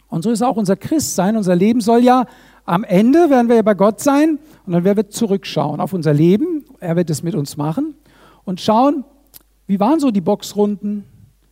Und 0.07 0.23
so 0.23 0.31
ist 0.31 0.41
auch 0.41 0.57
unser 0.57 0.75
Christsein. 0.75 1.37
Unser 1.37 1.55
Leben 1.55 1.81
soll 1.81 2.03
ja 2.03 2.25
am 2.65 2.83
Ende 2.83 3.29
werden 3.29 3.47
wir 3.47 3.55
ja 3.55 3.61
bei 3.63 3.73
Gott 3.73 4.01
sein 4.01 4.37
und 4.65 4.73
dann 4.73 4.83
werden 4.83 4.97
wir 4.97 5.09
zurückschauen 5.09 5.79
auf 5.79 5.93
unser 5.93 6.13
Leben. 6.13 6.65
Er 6.79 6.95
wird 6.95 7.09
es 7.09 7.23
mit 7.23 7.33
uns 7.33 7.57
machen 7.57 7.95
und 8.43 8.61
schauen, 8.61 9.03
wie 9.67 9.79
waren 9.79 9.99
so 9.99 10.11
die 10.11 10.21
Boxrunden? 10.21 11.05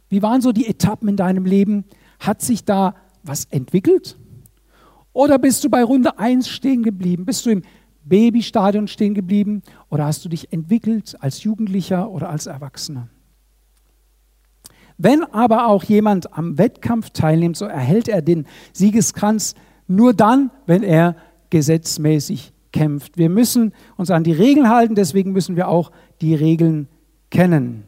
Wie 0.09 0.21
waren 0.21 0.41
so 0.41 0.51
die 0.51 0.67
Etappen 0.67 1.07
in 1.07 1.15
deinem 1.15 1.45
Leben? 1.45 1.85
Hat 2.19 2.41
sich 2.41 2.63
da 2.65 2.95
was 3.23 3.45
entwickelt? 3.45 4.17
Oder 5.13 5.37
bist 5.39 5.63
du 5.63 5.69
bei 5.69 5.83
Runde 5.83 6.17
1 6.17 6.47
stehen 6.47 6.83
geblieben? 6.83 7.25
Bist 7.25 7.45
du 7.45 7.49
im 7.49 7.63
Babystadion 8.03 8.87
stehen 8.87 9.13
geblieben? 9.13 9.61
Oder 9.89 10.05
hast 10.05 10.23
du 10.25 10.29
dich 10.29 10.53
entwickelt 10.53 11.15
als 11.19 11.43
Jugendlicher 11.43 12.09
oder 12.09 12.29
als 12.29 12.45
Erwachsener? 12.45 13.09
Wenn 14.97 15.23
aber 15.23 15.67
auch 15.67 15.83
jemand 15.83 16.33
am 16.33 16.57
Wettkampf 16.57 17.11
teilnimmt, 17.11 17.55
so 17.55 17.65
erhält 17.65 18.09
er 18.09 18.21
den 18.21 18.45
Siegeskranz 18.73 19.55
nur 19.87 20.13
dann, 20.13 20.51
wenn 20.65 20.83
er 20.83 21.15
gesetzmäßig 21.49 22.53
kämpft. 22.71 23.17
Wir 23.17 23.29
müssen 23.29 23.73
uns 23.97 24.11
an 24.11 24.23
die 24.23 24.33
Regeln 24.33 24.69
halten, 24.69 24.95
deswegen 24.95 25.31
müssen 25.31 25.55
wir 25.55 25.69
auch 25.69 25.91
die 26.21 26.35
Regeln 26.35 26.87
kennen. 27.31 27.85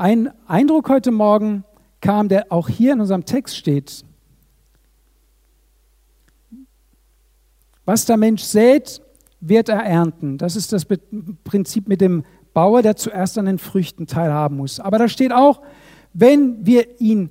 Ein 0.00 0.32
Eindruck 0.46 0.88
heute 0.88 1.10
Morgen 1.10 1.62
kam, 2.00 2.30
der 2.30 2.50
auch 2.50 2.70
hier 2.70 2.94
in 2.94 3.02
unserem 3.02 3.26
Text 3.26 3.58
steht. 3.58 4.02
Was 7.84 8.06
der 8.06 8.16
Mensch 8.16 8.42
sät, 8.42 9.02
wird 9.40 9.68
er 9.68 9.84
ernten. 9.84 10.38
Das 10.38 10.56
ist 10.56 10.72
das 10.72 10.86
Prinzip 11.44 11.86
mit 11.86 12.00
dem 12.00 12.24
Bauer, 12.54 12.80
der 12.80 12.96
zuerst 12.96 13.36
an 13.36 13.44
den 13.44 13.58
Früchten 13.58 14.06
teilhaben 14.06 14.56
muss. 14.56 14.80
Aber 14.80 14.96
da 14.96 15.06
steht 15.06 15.34
auch, 15.34 15.60
wenn 16.14 16.64
wir 16.64 16.98
ihn 16.98 17.30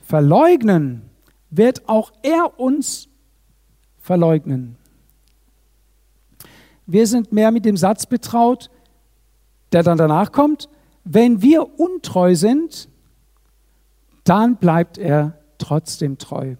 verleugnen, 0.00 1.02
wird 1.50 1.88
auch 1.88 2.12
er 2.24 2.58
uns 2.58 3.08
verleugnen. 4.00 4.74
Wir 6.86 7.06
sind 7.06 7.32
mehr 7.32 7.52
mit 7.52 7.64
dem 7.64 7.76
Satz 7.76 8.04
betraut, 8.06 8.68
der 9.70 9.84
dann 9.84 9.96
danach 9.96 10.32
kommt, 10.32 10.68
wenn 11.04 11.42
wir 11.42 11.78
untreu 11.78 12.34
sind, 12.34 12.88
dann 14.24 14.56
bleibt 14.56 14.98
er 14.98 15.38
trotzdem 15.58 16.18
treu. 16.18 16.56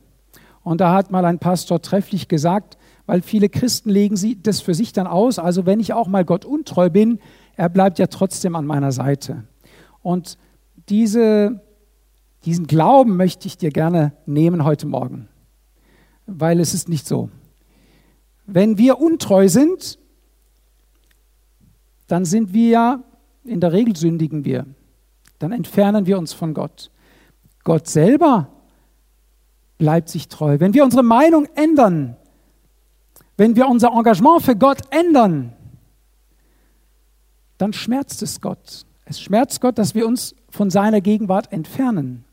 Und 0.63 0.81
da 0.81 0.95
hat 0.95 1.11
mal 1.11 1.25
ein 1.25 1.39
Pastor 1.39 1.81
trefflich 1.83 2.29
gesagt, 2.29 2.79
weil 3.07 3.21
viele 3.21 3.49
Christen 3.49 3.91
legen 3.91 4.17
sie 4.17 4.41
das 4.41 4.61
für 4.61 4.75
sich 4.75 4.93
dann 4.93 5.07
aus. 5.07 5.39
Also 5.39 5.67
wenn 5.67 5.81
ich 5.81 5.93
auch 5.93 6.09
mal 6.09 6.25
Gott 6.25 6.45
untreu 6.45 6.89
bin, 6.89 7.19
er 7.57 7.69
bleibt 7.69 7.99
ja 7.99 8.07
trotzdem 8.07 8.57
an 8.57 8.67
meiner 8.67 8.93
Seite. 8.93 9.45
Und 10.03 10.39
diese, 10.89 11.61
diesen 12.45 12.67
Glauben 12.67 13.17
möchte 13.17 13.47
ich 13.47 13.57
dir 13.59 13.71
gerne 13.71 14.13
nehmen 14.27 14.65
heute 14.65 14.87
Morgen, 14.87 15.29
weil 16.27 16.61
es 16.61 16.75
ist 16.75 16.89
nicht 16.89 17.07
so. 17.07 17.31
Wenn 18.47 18.77
wir 18.79 19.01
untreu 19.01 19.49
sind, 19.49 19.99
dann 22.07 22.25
sind 22.25 22.53
wir 22.53 22.69
ja, 22.69 23.03
in 23.45 23.61
der 23.61 23.73
Regel 23.73 23.97
sündigen 23.97 24.45
wir. 24.45 24.67
Dann 25.39 25.53
entfernen 25.53 26.07
wir 26.07 26.19
uns 26.19 26.33
von 26.33 26.55
Gott. 26.55 26.91
Gott 27.63 27.87
selber 27.87 28.49
bleibt 29.79 30.09
sich 30.09 30.29
treu. 30.29 30.61
Wenn 30.61 30.75
wir 30.75 30.85
unsere 30.85 31.03
Meinung 31.03 31.47
ändern, 31.55 32.17
wenn 33.37 33.57
wir 33.57 33.69
unser 33.69 33.89
Engagement 33.89 34.43
für 34.43 34.57
Gott 34.57 34.81
ändern, 34.91 35.53
dann 37.59 37.73
schmerzt 37.73 38.23
es 38.23 38.41
Gott. 38.41 38.87
Es 39.05 39.21
schmerzt 39.21 39.61
Gott, 39.61 39.79
dass 39.79 39.95
wir 39.95 40.07
uns 40.07 40.35
von 40.49 40.71
seiner 40.71 41.01
Gegenwart 41.01 41.53
entfernen. 41.53 42.25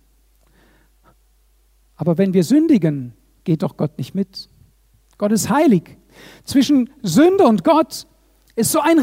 Aber 1.96 2.18
wenn 2.18 2.34
wir 2.34 2.44
sündigen, 2.44 3.14
geht 3.44 3.64
doch 3.64 3.78
Gott 3.78 3.98
nicht 3.98 4.16
mit. 4.16 4.50
Gott 5.18 5.32
ist 5.32 5.50
heilig. 5.50 5.98
Zwischen 6.44 6.90
Sünde 7.04 7.46
und 7.46 7.64
Gott 7.64 8.08
ist 8.56 8.72
so 8.72 8.80
ein 8.80 9.00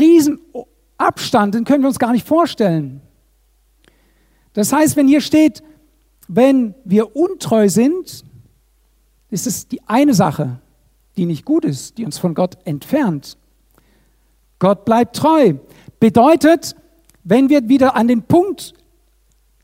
Riesenabstand, 0.99 1.55
den 1.55 1.65
können 1.65 1.83
wir 1.83 1.89
uns 1.89 1.99
gar 1.99 2.13
nicht 2.13 2.27
vorstellen. 2.27 3.01
Das 4.53 4.73
heißt, 4.73 4.97
wenn 4.97 5.09
hier 5.09 5.21
steht, 5.21 5.63
wenn 6.27 6.75
wir 6.85 7.17
untreu 7.17 7.69
sind, 7.69 8.25
ist 9.31 9.47
es 9.47 9.69
die 9.69 9.81
eine 9.87 10.15
Sache 10.15 10.61
die 11.19 11.27
nicht 11.27 11.45
gut 11.45 11.65
ist, 11.65 11.99
die 11.99 12.05
uns 12.05 12.17
von 12.17 12.33
Gott 12.33 12.57
entfernt. 12.65 13.37
Gott 14.59 14.85
bleibt 14.85 15.17
treu. 15.17 15.55
Bedeutet, 16.01 16.75
wenn 17.25 17.51
wir 17.51 17.69
wieder 17.69 17.97
an 17.97 18.09
den 18.09 18.23
Punkt 18.23 18.73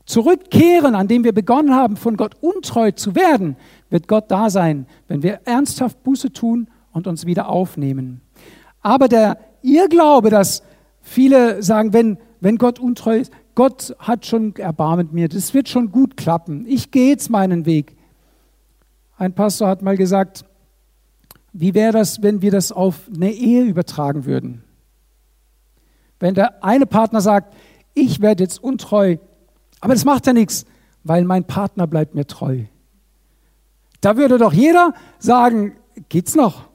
zurückkehren, 0.05 0.93
an 0.93 1.07
dem 1.07 1.23
wir 1.23 1.33
begonnen 1.33 1.73
haben, 1.73 1.97
von 1.97 2.17
Gott 2.17 2.35
untreu 2.41 2.91
zu 2.91 3.15
werden, 3.15 3.55
wird 3.89 4.07
Gott 4.07 4.25
da 4.29 4.49
sein, 4.49 4.85
wenn 5.07 5.23
wir 5.23 5.39
ernsthaft 5.45 6.03
Buße 6.03 6.31
tun 6.31 6.67
und 6.91 7.07
uns 7.07 7.25
wieder 7.25 7.49
aufnehmen. 7.49 8.21
Aber 8.81 9.07
der 9.07 9.39
Irrglaube, 9.63 10.29
dass 10.29 10.61
viele 11.05 11.61
sagen, 11.61 11.93
wenn, 11.93 12.17
wenn 12.41 12.57
Gott 12.57 12.79
untreu 12.79 13.19
ist, 13.19 13.31
Gott 13.53 13.95
hat 13.99 14.25
schon 14.25 14.55
Erbarmen 14.55 15.05
mit 15.05 15.13
mir, 15.13 15.29
das 15.29 15.53
wird 15.53 15.69
schon 15.69 15.91
gut 15.91 16.17
klappen, 16.17 16.65
ich 16.67 16.91
gehe 16.91 17.09
jetzt 17.09 17.29
meinen 17.29 17.65
Weg. 17.65 17.95
Ein 19.17 19.33
Pastor 19.33 19.69
hat 19.69 19.81
mal 19.81 19.95
gesagt, 19.95 20.43
wie 21.53 21.73
wäre 21.73 21.93
das, 21.93 22.21
wenn 22.21 22.41
wir 22.41 22.51
das 22.51 22.73
auf 22.73 23.09
eine 23.15 23.31
Ehe 23.31 23.63
übertragen 23.63 24.25
würden? 24.25 24.63
Wenn 26.19 26.33
der 26.33 26.63
eine 26.63 26.85
Partner 26.85 27.21
sagt, 27.21 27.55
ich 27.93 28.19
werde 28.19 28.43
jetzt 28.43 28.61
untreu, 28.61 29.17
aber 29.79 29.93
das 29.93 30.03
macht 30.03 30.27
ja 30.27 30.33
nichts, 30.33 30.65
weil 31.03 31.23
mein 31.23 31.45
Partner 31.45 31.87
bleibt 31.87 32.15
mir 32.15 32.25
treu. 32.25 32.63
Da 34.01 34.17
würde 34.17 34.37
doch 34.37 34.53
jeder 34.53 34.93
sagen, 35.19 35.75
geht's 36.09 36.35
noch? 36.35 36.67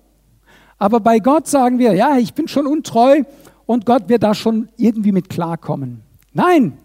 Aber 0.78 1.00
bei 1.00 1.18
Gott 1.18 1.46
sagen 1.46 1.78
wir, 1.78 1.92
ja, 1.92 2.16
ich 2.16 2.32
bin 2.32 2.48
schon 2.48 2.66
untreu 2.66 3.24
und 3.70 3.86
Gott 3.86 4.08
wird 4.08 4.24
da 4.24 4.34
schon 4.34 4.68
irgendwie 4.76 5.12
mit 5.12 5.28
klarkommen. 5.28 6.02
Nein, 6.32 6.76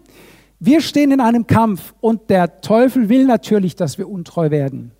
wir 0.60 0.82
stehen 0.82 1.10
in 1.10 1.20
einem 1.20 1.48
Kampf 1.48 1.96
und 2.00 2.30
der 2.30 2.62
Teufel 2.62 3.10
will 3.10 3.26
natürlich, 3.26 3.76
dass 3.76 3.98
wir 3.98 4.08
untreu 4.08 4.52
werden, 4.52 4.92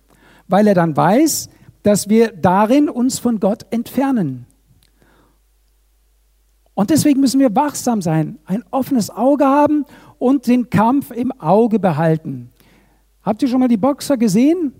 weil 0.48 0.66
er 0.66 0.74
dann 0.74 0.96
weiß, 0.96 1.48
dass 1.84 2.08
wir 2.08 2.32
darin 2.32 2.88
uns 2.88 3.20
von 3.20 3.38
Gott 3.38 3.66
entfernen. 3.70 4.46
Und 6.74 6.90
deswegen 6.90 7.20
müssen 7.20 7.38
wir 7.38 7.54
wachsam 7.54 8.02
sein, 8.02 8.40
ein 8.46 8.64
offenes 8.72 9.08
Auge 9.08 9.44
haben 9.44 9.84
und 10.18 10.48
den 10.48 10.70
Kampf 10.70 11.12
im 11.12 11.30
Auge 11.40 11.78
behalten. 11.78 12.50
Habt 13.22 13.42
ihr 13.42 13.48
schon 13.48 13.60
mal 13.60 13.68
die 13.68 13.76
Boxer 13.76 14.16
gesehen? 14.16 14.72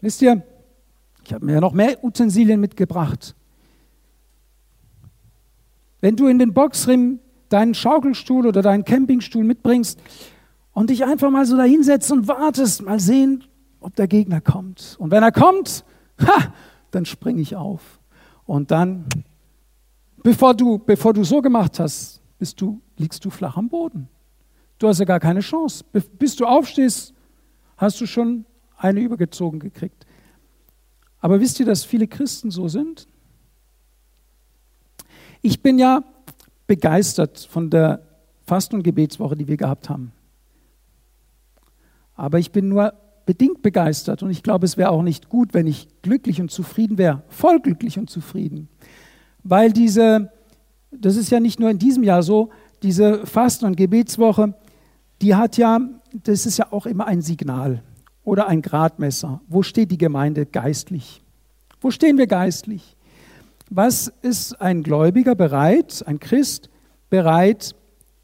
Wisst 0.00 0.22
ihr, 0.22 0.42
ich 1.22 1.34
habe 1.34 1.44
mir 1.44 1.60
noch 1.60 1.74
mehr 1.74 2.02
Utensilien 2.02 2.58
mitgebracht. 2.58 3.34
Wenn 6.04 6.16
du 6.16 6.26
in 6.26 6.38
den 6.38 6.52
Boxring 6.52 7.18
deinen 7.48 7.72
Schaukelstuhl 7.72 8.46
oder 8.46 8.60
deinen 8.60 8.84
Campingstuhl 8.84 9.42
mitbringst 9.42 9.98
und 10.72 10.90
dich 10.90 11.02
einfach 11.02 11.30
mal 11.30 11.46
so 11.46 11.56
dahinsetzt 11.56 12.12
und 12.12 12.28
wartest, 12.28 12.82
mal 12.82 13.00
sehen, 13.00 13.44
ob 13.80 13.96
der 13.96 14.06
Gegner 14.06 14.42
kommt. 14.42 14.96
Und 14.98 15.10
wenn 15.10 15.22
er 15.22 15.32
kommt, 15.32 15.82
ha, 16.20 16.52
dann 16.90 17.06
springe 17.06 17.40
ich 17.40 17.56
auf. 17.56 18.02
Und 18.44 18.70
dann, 18.70 19.06
bevor 20.22 20.52
du, 20.52 20.76
bevor 20.76 21.14
du 21.14 21.24
so 21.24 21.40
gemacht 21.40 21.80
hast, 21.80 22.20
bist 22.38 22.60
du, 22.60 22.82
liegst 22.98 23.24
du 23.24 23.30
flach 23.30 23.56
am 23.56 23.70
Boden. 23.70 24.10
Du 24.78 24.88
hast 24.88 24.98
ja 24.98 25.06
gar 25.06 25.20
keine 25.20 25.40
Chance. 25.40 25.86
Bis 26.18 26.36
du 26.36 26.44
aufstehst, 26.44 27.14
hast 27.78 27.98
du 28.02 28.04
schon 28.04 28.44
eine 28.76 29.00
übergezogen 29.00 29.58
gekriegt. 29.58 30.04
Aber 31.20 31.40
wisst 31.40 31.60
ihr, 31.60 31.64
dass 31.64 31.82
viele 31.82 32.06
Christen 32.06 32.50
so 32.50 32.68
sind? 32.68 33.08
Ich 35.46 35.60
bin 35.60 35.78
ja 35.78 36.02
begeistert 36.66 37.38
von 37.50 37.68
der 37.68 38.00
Fasten- 38.46 38.76
und 38.76 38.82
Gebetswoche, 38.82 39.36
die 39.36 39.46
wir 39.46 39.58
gehabt 39.58 39.90
haben. 39.90 40.12
Aber 42.14 42.38
ich 42.38 42.50
bin 42.50 42.70
nur 42.70 42.94
bedingt 43.26 43.60
begeistert 43.60 44.22
und 44.22 44.30
ich 44.30 44.42
glaube, 44.42 44.64
es 44.64 44.78
wäre 44.78 44.88
auch 44.88 45.02
nicht 45.02 45.28
gut, 45.28 45.52
wenn 45.52 45.66
ich 45.66 45.86
glücklich 46.00 46.40
und 46.40 46.50
zufrieden 46.50 46.96
wäre, 46.96 47.24
voll 47.28 47.60
glücklich 47.60 47.98
und 47.98 48.08
zufrieden. 48.08 48.70
Weil 49.42 49.70
diese, 49.70 50.32
das 50.90 51.16
ist 51.16 51.28
ja 51.28 51.40
nicht 51.40 51.60
nur 51.60 51.68
in 51.68 51.78
diesem 51.78 52.04
Jahr 52.04 52.22
so, 52.22 52.48
diese 52.82 53.26
Fasten- 53.26 53.66
und 53.66 53.76
Gebetswoche, 53.76 54.54
die 55.20 55.34
hat 55.34 55.58
ja, 55.58 55.78
das 56.14 56.46
ist 56.46 56.56
ja 56.56 56.72
auch 56.72 56.86
immer 56.86 57.06
ein 57.06 57.20
Signal 57.20 57.82
oder 58.24 58.46
ein 58.46 58.62
Gradmesser. 58.62 59.42
Wo 59.46 59.62
steht 59.62 59.90
die 59.90 59.98
Gemeinde 59.98 60.46
geistlich? 60.46 61.20
Wo 61.82 61.90
stehen 61.90 62.16
wir 62.16 62.28
geistlich? 62.28 62.96
Was 63.76 64.06
ist 64.22 64.60
ein 64.60 64.84
Gläubiger 64.84 65.34
bereit, 65.34 66.04
ein 66.06 66.20
Christ 66.20 66.70
bereit, 67.10 67.74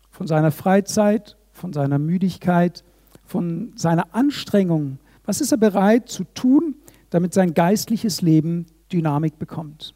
von 0.09 0.28
seiner 0.28 0.52
Freizeit, 0.52 1.37
von 1.50 1.73
seiner 1.73 1.99
Müdigkeit, 1.99 2.85
von 3.25 3.73
seiner 3.75 4.14
Anstrengung, 4.14 5.00
was 5.25 5.40
ist 5.40 5.50
er 5.50 5.59
bereit 5.59 6.09
zu 6.09 6.23
tun, 6.35 6.76
damit 7.11 7.35
sein 7.35 7.52
geistliches 7.52 8.23
Leben 8.23 8.66
Dynamik 8.92 9.40
bekommt? 9.40 9.92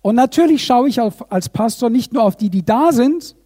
Und 0.00 0.14
natürlich 0.14 0.64
schaue 0.64 0.88
ich 0.88 1.02
auf, 1.02 1.30
als 1.30 1.50
Pastor 1.50 1.90
nicht 1.90 2.14
nur 2.14 2.22
auf 2.22 2.36
die, 2.36 2.48
die 2.48 2.64
da 2.64 2.90
sind, 2.90 3.36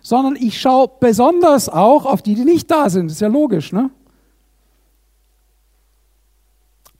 sondern 0.00 0.36
ich 0.36 0.60
schaue 0.60 0.92
besonders 1.00 1.68
auch 1.68 2.06
auf 2.06 2.22
die, 2.22 2.36
die 2.36 2.44
nicht 2.44 2.70
da 2.70 2.88
sind. 2.88 3.10
Ist 3.10 3.20
ja 3.20 3.26
logisch, 3.26 3.72
ne? 3.72 3.90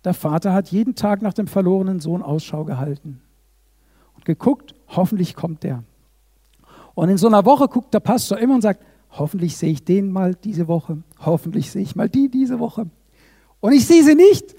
Der 0.09 0.15
Vater 0.15 0.55
hat 0.55 0.69
jeden 0.69 0.95
Tag 0.95 1.21
nach 1.21 1.35
dem 1.35 1.47
verlorenen 1.47 2.01
Sohn 2.01 2.23
Ausschau 2.23 2.65
gehalten 2.65 3.21
und 4.15 4.25
geguckt, 4.25 4.75
hoffentlich 4.87 5.37
kommt 5.37 5.65
der. 5.65 5.85
Und 6.95 7.11
in 7.11 7.19
so 7.19 7.27
einer 7.27 7.45
Woche 7.45 7.69
guckt 7.69 7.93
der 7.93 8.01
Pastor 8.01 8.39
immer 8.39 8.55
und 8.55 8.63
sagt, 8.63 8.83
hoffentlich 9.11 9.59
sehe 9.59 9.71
ich 9.71 9.85
den 9.85 10.11
mal 10.11 10.35
diese 10.35 10.67
Woche, 10.67 11.03
hoffentlich 11.19 11.71
sehe 11.71 11.83
ich 11.83 11.95
mal 11.95 12.09
die 12.09 12.31
diese 12.31 12.59
Woche. 12.59 12.87
Und 13.61 13.75
ich 13.75 13.87
sehe 13.87 14.03
sie 14.03 14.15
nicht. 14.15 14.55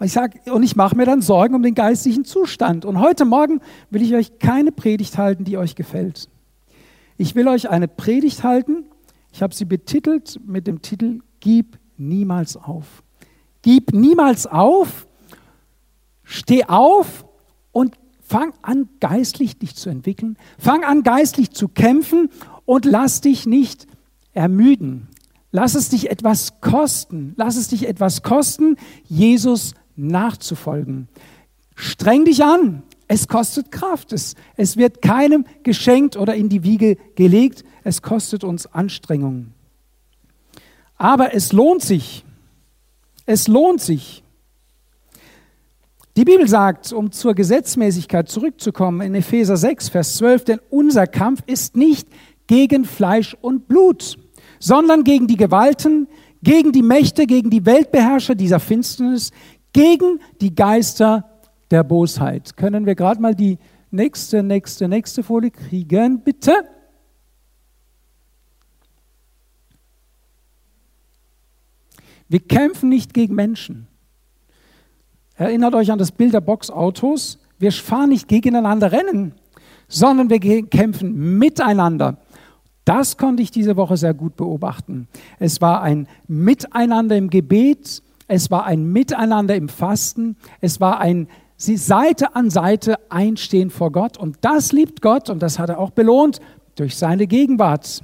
Und 0.00 0.06
ich 0.06 0.12
sage, 0.12 0.40
und 0.50 0.64
ich 0.64 0.74
mache 0.74 0.96
mir 0.96 1.04
dann 1.04 1.22
Sorgen 1.22 1.54
um 1.54 1.62
den 1.62 1.76
geistlichen 1.76 2.24
Zustand. 2.24 2.84
Und 2.84 2.98
heute 2.98 3.24
Morgen 3.24 3.60
will 3.90 4.02
ich 4.02 4.16
euch 4.16 4.40
keine 4.40 4.72
Predigt 4.72 5.16
halten, 5.16 5.44
die 5.44 5.58
euch 5.58 5.76
gefällt. 5.76 6.28
Ich 7.18 7.36
will 7.36 7.46
euch 7.46 7.70
eine 7.70 7.86
Predigt 7.86 8.42
halten. 8.42 8.86
Ich 9.32 9.42
habe 9.44 9.54
sie 9.54 9.64
betitelt 9.64 10.40
mit 10.44 10.66
dem 10.66 10.82
Titel 10.82 11.20
Gib 11.38 11.78
niemals 11.96 12.56
auf. 12.56 13.04
Gib 13.62 13.92
niemals 13.92 14.46
auf, 14.46 15.06
steh 16.22 16.64
auf 16.64 17.24
und 17.72 17.98
fang 18.20 18.52
an, 18.62 18.88
geistlich 19.00 19.58
dich 19.58 19.74
zu 19.74 19.88
entwickeln. 19.90 20.36
Fang 20.58 20.84
an, 20.84 21.02
geistlich 21.02 21.50
zu 21.50 21.68
kämpfen 21.68 22.30
und 22.64 22.84
lass 22.84 23.20
dich 23.20 23.46
nicht 23.46 23.86
ermüden. 24.32 25.08
Lass 25.50 25.74
es 25.74 25.88
dich 25.88 26.10
etwas 26.10 26.60
kosten. 26.60 27.32
Lass 27.36 27.56
es 27.56 27.68
dich 27.68 27.88
etwas 27.88 28.22
kosten, 28.22 28.76
Jesus 29.04 29.74
nachzufolgen. 29.96 31.08
Streng 31.74 32.24
dich 32.24 32.44
an. 32.44 32.82
Es 33.06 33.26
kostet 33.28 33.72
Kraft. 33.72 34.12
Es, 34.12 34.34
es 34.56 34.76
wird 34.76 35.00
keinem 35.00 35.46
geschenkt 35.62 36.16
oder 36.16 36.34
in 36.34 36.50
die 36.50 36.62
Wiege 36.62 36.98
gelegt. 37.14 37.64
Es 37.82 38.02
kostet 38.02 38.44
uns 38.44 38.66
Anstrengungen. 38.66 39.54
Aber 40.96 41.34
es 41.34 41.52
lohnt 41.52 41.82
sich. 41.82 42.24
Es 43.30 43.46
lohnt 43.46 43.82
sich. 43.82 44.24
Die 46.16 46.24
Bibel 46.24 46.48
sagt, 46.48 46.94
um 46.94 47.12
zur 47.12 47.34
Gesetzmäßigkeit 47.34 48.26
zurückzukommen, 48.26 49.02
in 49.02 49.14
Epheser 49.14 49.58
6, 49.58 49.90
Vers 49.90 50.16
12, 50.16 50.44
denn 50.44 50.60
unser 50.70 51.06
Kampf 51.06 51.42
ist 51.44 51.76
nicht 51.76 52.08
gegen 52.46 52.86
Fleisch 52.86 53.36
und 53.42 53.68
Blut, 53.68 54.16
sondern 54.58 55.04
gegen 55.04 55.26
die 55.26 55.36
Gewalten, 55.36 56.08
gegen 56.42 56.72
die 56.72 56.80
Mächte, 56.80 57.26
gegen 57.26 57.50
die 57.50 57.66
Weltbeherrscher 57.66 58.34
dieser 58.34 58.60
Finsternis, 58.60 59.30
gegen 59.74 60.20
die 60.40 60.54
Geister 60.54 61.28
der 61.70 61.84
Bosheit. 61.84 62.56
Können 62.56 62.86
wir 62.86 62.94
gerade 62.94 63.20
mal 63.20 63.34
die 63.34 63.58
nächste, 63.90 64.42
nächste, 64.42 64.88
nächste 64.88 65.22
Folie 65.22 65.50
kriegen, 65.50 66.20
bitte? 66.20 66.64
Wir 72.28 72.40
kämpfen 72.40 72.88
nicht 72.88 73.14
gegen 73.14 73.34
Menschen. 73.34 73.86
Erinnert 75.34 75.74
euch 75.74 75.90
an 75.90 75.98
das 75.98 76.12
Bild 76.12 76.34
der 76.34 76.40
Boxautos. 76.40 77.38
Wir 77.58 77.72
fahren 77.72 78.10
nicht 78.10 78.28
gegeneinander 78.28 78.92
Rennen, 78.92 79.32
sondern 79.88 80.30
wir 80.30 80.40
kämpfen 80.66 81.38
miteinander. 81.38 82.18
Das 82.84 83.16
konnte 83.16 83.42
ich 83.42 83.50
diese 83.50 83.76
Woche 83.76 83.96
sehr 83.96 84.14
gut 84.14 84.36
beobachten. 84.36 85.08
Es 85.38 85.60
war 85.60 85.82
ein 85.82 86.08
Miteinander 86.26 87.16
im 87.16 87.30
Gebet, 87.30 88.02
es 88.28 88.50
war 88.50 88.64
ein 88.64 88.92
Miteinander 88.92 89.54
im 89.56 89.68
Fasten, 89.68 90.36
es 90.60 90.80
war 90.80 91.00
ein 91.00 91.28
Seite 91.56 92.34
an 92.36 92.50
Seite 92.50 92.98
einstehen 93.10 93.70
vor 93.70 93.92
Gott. 93.92 94.16
Und 94.16 94.38
das 94.42 94.72
liebt 94.72 95.02
Gott 95.02 95.28
und 95.28 95.42
das 95.42 95.58
hat 95.58 95.70
er 95.70 95.78
auch 95.78 95.90
belohnt 95.90 96.40
durch 96.76 96.96
seine 96.96 97.26
Gegenwart. 97.26 98.02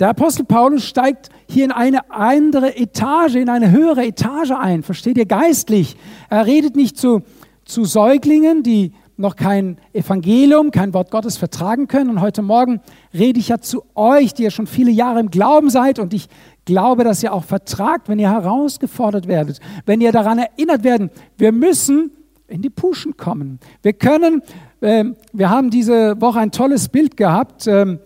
Der 0.00 0.08
Apostel 0.08 0.44
Paulus 0.44 0.84
steigt 0.84 1.28
hier 1.48 1.64
in 1.64 1.70
eine 1.70 2.10
andere 2.10 2.76
Etage, 2.76 3.36
in 3.36 3.48
eine 3.48 3.70
höhere 3.70 4.04
Etage 4.04 4.50
ein. 4.50 4.82
Versteht 4.82 5.16
ihr 5.16 5.26
geistlich? 5.26 5.96
Er 6.28 6.46
redet 6.46 6.74
nicht 6.74 6.98
zu, 6.98 7.22
zu 7.64 7.84
Säuglingen, 7.84 8.64
die 8.64 8.92
noch 9.16 9.36
kein 9.36 9.78
Evangelium, 9.92 10.72
kein 10.72 10.92
Wort 10.94 11.12
Gottes 11.12 11.36
vertragen 11.36 11.86
können. 11.86 12.10
Und 12.10 12.20
heute 12.20 12.42
Morgen 12.42 12.80
rede 13.12 13.38
ich 13.38 13.48
ja 13.48 13.60
zu 13.60 13.84
euch, 13.94 14.34
die 14.34 14.42
ihr 14.42 14.50
schon 14.50 14.66
viele 14.66 14.90
Jahre 14.90 15.20
im 15.20 15.30
Glauben 15.30 15.70
seid. 15.70 16.00
Und 16.00 16.12
ich 16.12 16.26
glaube, 16.64 17.04
dass 17.04 17.22
ihr 17.22 17.32
auch 17.32 17.44
vertragt, 17.44 18.08
wenn 18.08 18.18
ihr 18.18 18.30
herausgefordert 18.30 19.28
werdet, 19.28 19.60
wenn 19.86 20.00
ihr 20.00 20.10
daran 20.10 20.38
erinnert 20.38 20.82
werden, 20.82 21.10
wir 21.36 21.52
müssen 21.52 22.10
in 22.48 22.62
die 22.62 22.70
Puschen 22.70 23.16
kommen. 23.16 23.60
Wir 23.82 23.92
können, 23.92 24.42
äh, 24.80 25.04
wir 25.32 25.50
haben 25.50 25.70
diese 25.70 26.20
Woche 26.20 26.40
ein 26.40 26.50
tolles 26.50 26.88
Bild 26.88 27.16
gehabt. 27.16 27.68
Äh, 27.68 27.98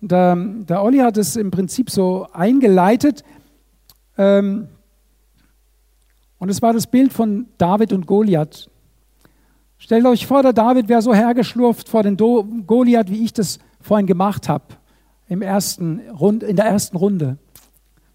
der, 0.00 0.36
der 0.36 0.82
Olli 0.82 0.98
hat 0.98 1.16
es 1.16 1.36
im 1.36 1.50
Prinzip 1.50 1.90
so 1.90 2.26
eingeleitet. 2.32 3.24
Ähm, 4.18 4.68
und 6.38 6.48
es 6.48 6.62
war 6.62 6.72
das 6.72 6.86
Bild 6.86 7.12
von 7.12 7.46
David 7.58 7.92
und 7.92 8.06
Goliath. 8.06 8.68
Stellt 9.78 10.06
euch 10.06 10.26
vor, 10.26 10.42
der 10.42 10.52
David 10.52 10.88
wäre 10.88 11.02
so 11.02 11.14
hergeschlurft 11.14 11.88
vor 11.88 12.02
den 12.02 12.16
Do 12.16 12.46
Goliath, 12.66 13.10
wie 13.10 13.24
ich 13.24 13.32
das 13.32 13.58
vorhin 13.80 14.06
gemacht 14.06 14.48
habe, 14.48 14.64
in 15.28 15.40
der 15.40 15.48
ersten 15.48 16.00
Runde. 16.96 17.38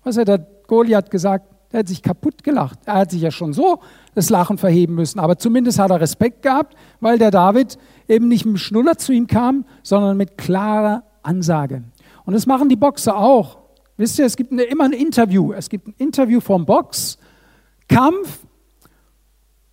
Was 0.03 0.17
hat 0.17 0.27
der 0.27 0.39
Goliath 0.67 1.11
gesagt? 1.11 1.45
Er 1.71 1.79
hat 1.79 1.87
sich 1.87 2.01
kaputt 2.01 2.43
gelacht. 2.43 2.79
Er 2.85 2.95
hat 2.95 3.11
sich 3.11 3.21
ja 3.21 3.31
schon 3.31 3.53
so 3.53 3.79
das 4.13 4.29
Lachen 4.29 4.57
verheben 4.57 4.95
müssen, 4.95 5.19
aber 5.19 5.37
zumindest 5.37 5.79
hat 5.79 5.91
er 5.91 6.01
Respekt 6.01 6.41
gehabt, 6.41 6.75
weil 6.99 7.17
der 7.17 7.31
David 7.31 7.77
eben 8.09 8.27
nicht 8.27 8.45
mit 8.45 8.55
dem 8.55 8.57
Schnuller 8.57 8.97
zu 8.97 9.13
ihm 9.13 9.27
kam, 9.27 9.65
sondern 9.83 10.17
mit 10.17 10.37
klarer 10.37 11.03
Ansage. 11.23 11.83
Und 12.25 12.33
das 12.33 12.45
machen 12.45 12.69
die 12.69 12.75
Boxer 12.75 13.17
auch. 13.17 13.59
Wisst 13.97 14.19
ihr, 14.19 14.25
es 14.25 14.35
gibt 14.35 14.51
eine, 14.51 14.63
immer 14.63 14.85
ein 14.85 14.93
Interview. 14.93 15.53
Es 15.53 15.69
gibt 15.69 15.87
ein 15.87 15.95
Interview 15.97 16.39
vom 16.39 16.65
Boxkampf 16.65 18.39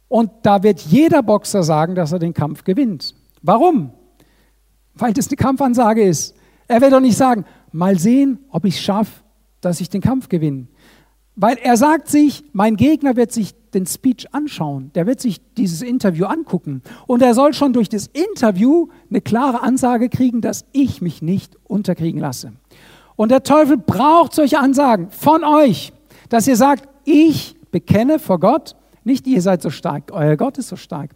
und 0.09 0.31
da 0.43 0.63
wird 0.63 0.81
jeder 0.81 1.23
Boxer 1.23 1.63
sagen, 1.63 1.95
dass 1.95 2.13
er 2.13 2.19
den 2.19 2.35
Kampf 2.35 2.65
gewinnt. 2.65 3.15
Warum? 3.43 3.93
Weil 4.95 5.13
das 5.13 5.29
eine 5.29 5.37
Kampfansage 5.37 6.03
ist. 6.03 6.35
Er 6.67 6.81
wird 6.81 6.93
doch 6.93 7.01
nicht 7.01 7.17
sagen, 7.17 7.45
mal 7.73 7.99
sehen, 7.99 8.39
ob 8.51 8.65
ich 8.65 8.75
es 8.75 8.81
schaffe, 8.81 9.23
dass 9.61 9.81
ich 9.81 9.89
den 9.89 10.01
Kampf 10.01 10.29
gewinne. 10.29 10.67
Weil 11.41 11.57
er 11.63 11.77
sagt 11.77 12.09
sich, 12.09 12.43
mein 12.53 12.75
Gegner 12.75 13.15
wird 13.15 13.31
sich 13.31 13.55
den 13.73 13.87
Speech 13.87 14.35
anschauen, 14.35 14.91
der 14.97 15.07
wird 15.07 15.21
sich 15.21 15.41
dieses 15.55 15.83
Interview 15.83 16.27
angucken 16.27 16.83
und 17.07 17.23
er 17.23 17.33
soll 17.33 17.55
schon 17.55 17.73
durch 17.73 17.89
das 17.89 18.09
Interview 18.09 18.89
eine 19.09 19.21
klare 19.21 19.63
Ansage 19.63 20.09
kriegen, 20.09 20.41
dass 20.41 20.65
ich 20.73 21.01
mich 21.01 21.23
nicht 21.23 21.57
unterkriegen 21.63 22.21
lasse. 22.21 22.55
Und 23.15 23.31
der 23.31 23.45
Teufel 23.45 23.77
braucht 23.77 24.35
solche 24.35 24.59
Ansagen 24.59 25.13
von 25.13 25.45
euch, 25.45 25.93
dass 26.29 26.49
ihr 26.49 26.57
sagt, 26.57 26.89
ich 27.05 27.55
bekenne 27.71 28.19
vor 28.19 28.41
Gott, 28.41 28.75
nicht 29.05 29.25
ihr 29.29 29.41
seid 29.41 29.63
so 29.63 29.71
stark, 29.71 30.11
euer 30.11 30.37
Gott 30.37 30.59
ist 30.59 30.69
so 30.69 30.77
stark. 30.77 31.13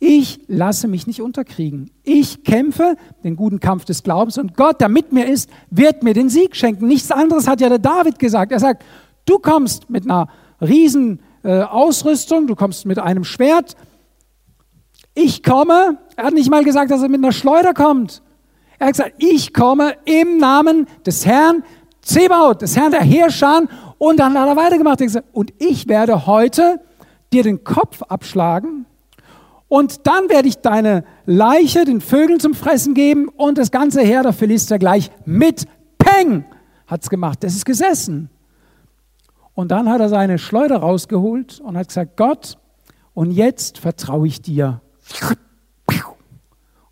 Ich 0.00 0.40
lasse 0.48 0.88
mich 0.88 1.06
nicht 1.06 1.22
unterkriegen. 1.22 1.90
Ich 2.02 2.42
kämpfe 2.42 2.96
den 3.22 3.36
guten 3.36 3.60
Kampf 3.60 3.84
des 3.84 4.02
Glaubens 4.02 4.36
und 4.36 4.56
Gott, 4.56 4.80
der 4.80 4.88
mit 4.88 5.12
mir 5.12 5.26
ist, 5.26 5.48
wird 5.70 6.02
mir 6.02 6.12
den 6.12 6.28
Sieg 6.28 6.56
schenken. 6.56 6.88
Nichts 6.88 7.12
anderes 7.12 7.46
hat 7.46 7.60
ja 7.60 7.68
der 7.68 7.78
David 7.78 8.18
gesagt. 8.18 8.52
Er 8.52 8.58
sagt, 8.58 8.84
du 9.26 9.38
kommst 9.38 9.90
mit 9.90 10.04
einer 10.04 10.28
riesen 10.60 11.20
äh, 11.42 11.62
Ausrüstung, 11.62 12.46
du 12.46 12.54
kommst 12.54 12.86
mit 12.86 12.98
einem 12.98 13.24
Schwert. 13.24 13.76
Ich 15.14 15.42
komme, 15.42 15.98
er 16.16 16.24
hat 16.24 16.34
nicht 16.34 16.50
mal 16.50 16.64
gesagt, 16.64 16.90
dass 16.90 17.02
er 17.02 17.08
mit 17.08 17.22
einer 17.22 17.32
Schleuder 17.32 17.74
kommt. 17.74 18.22
Er 18.78 18.88
hat 18.88 18.94
gesagt, 18.94 19.14
ich 19.18 19.54
komme 19.54 19.94
im 20.04 20.38
Namen 20.38 20.86
des 21.06 21.24
Herrn 21.24 21.62
Zebaut, 22.02 22.62
des 22.62 22.76
Herrn 22.76 22.90
der 22.90 23.02
Heerschar. 23.02 23.62
Und 23.98 24.18
dann 24.18 24.38
hat 24.38 24.48
er 24.48 24.56
weitergemacht. 24.56 25.00
Er 25.00 25.06
gesagt, 25.06 25.28
und 25.32 25.52
ich 25.58 25.88
werde 25.88 26.26
heute 26.26 26.80
dir 27.32 27.42
den 27.42 27.64
Kopf 27.64 28.02
abschlagen 28.02 28.86
und 29.68 30.06
dann 30.06 30.28
werde 30.28 30.46
ich 30.46 30.58
deine 30.58 31.04
Leiche 31.26 31.84
den 31.84 32.00
Vögeln 32.00 32.38
zum 32.38 32.54
Fressen 32.54 32.94
geben 32.94 33.28
und 33.28 33.58
das 33.58 33.72
ganze 33.72 34.02
Heer 34.02 34.22
der 34.22 34.32
Philister 34.32 34.78
gleich 34.78 35.10
mit 35.24 35.66
Peng 35.98 36.44
hat's 36.86 37.10
gemacht. 37.10 37.42
Das 37.42 37.56
ist 37.56 37.64
gesessen. 37.64 38.30
Und 39.54 39.70
dann 39.70 39.88
hat 39.88 40.00
er 40.00 40.08
seine 40.08 40.38
Schleuder 40.38 40.78
rausgeholt 40.78 41.60
und 41.60 41.76
hat 41.76 41.88
gesagt, 41.88 42.16
Gott, 42.16 42.58
und 43.14 43.30
jetzt 43.30 43.78
vertraue 43.78 44.26
ich 44.26 44.42
dir. 44.42 44.80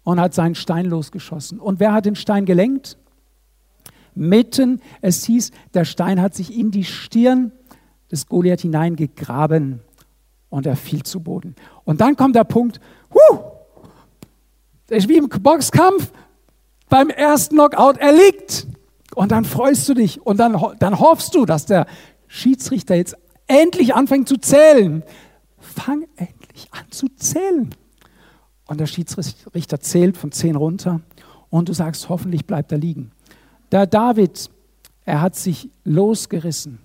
Und 0.04 0.20
hat 0.20 0.34
seinen 0.34 0.54
Stein 0.54 0.86
losgeschossen. 0.86 1.60
Und 1.60 1.78
wer 1.80 1.92
hat 1.92 2.06
den 2.06 2.16
Stein 2.16 2.44
gelenkt? 2.44 2.96
Mitten, 4.14 4.80
es 5.00 5.24
hieß, 5.24 5.52
der 5.74 5.84
Stein 5.84 6.20
hat 6.20 6.34
sich 6.34 6.56
in 6.56 6.70
die 6.70 6.84
Stirn 6.84 7.52
des 8.10 8.26
Goliath 8.26 8.60
hineingegraben 8.60 9.80
und 10.50 10.66
er 10.66 10.76
fiel 10.76 11.02
zu 11.02 11.20
Boden. 11.20 11.56
Und 11.84 12.00
dann 12.00 12.16
kommt 12.16 12.36
der 12.36 12.44
Punkt, 12.44 12.80
huh, 13.14 13.38
ist 14.88 15.08
wie 15.08 15.16
im 15.16 15.28
Boxkampf, 15.28 16.12
beim 16.88 17.08
ersten 17.08 17.54
Knockout, 17.54 17.96
er 17.98 18.12
liegt. 18.12 18.66
Und 19.14 19.32
dann 19.32 19.44
freust 19.44 19.88
du 19.88 19.94
dich 19.94 20.24
und 20.24 20.38
dann, 20.38 20.60
dann 20.78 20.98
hoffst 20.98 21.34
du, 21.34 21.46
dass 21.46 21.66
der 21.66 21.86
Schiedsrichter 22.32 22.94
jetzt 22.94 23.16
endlich 23.46 23.94
anfängt 23.94 24.28
zu 24.28 24.36
zählen. 24.36 25.02
Fang 25.58 26.06
endlich 26.16 26.68
an 26.70 26.90
zu 26.90 27.08
zählen. 27.16 27.74
Und 28.66 28.80
der 28.80 28.86
Schiedsrichter 28.86 29.80
zählt 29.80 30.16
von 30.16 30.32
zehn 30.32 30.56
runter 30.56 31.00
und 31.50 31.68
du 31.68 31.72
sagst, 31.72 32.08
hoffentlich 32.08 32.46
bleibt 32.46 32.72
er 32.72 32.78
liegen. 32.78 33.12
Der 33.70 33.86
David, 33.86 34.50
er 35.04 35.20
hat 35.20 35.36
sich 35.36 35.68
losgerissen 35.84 36.78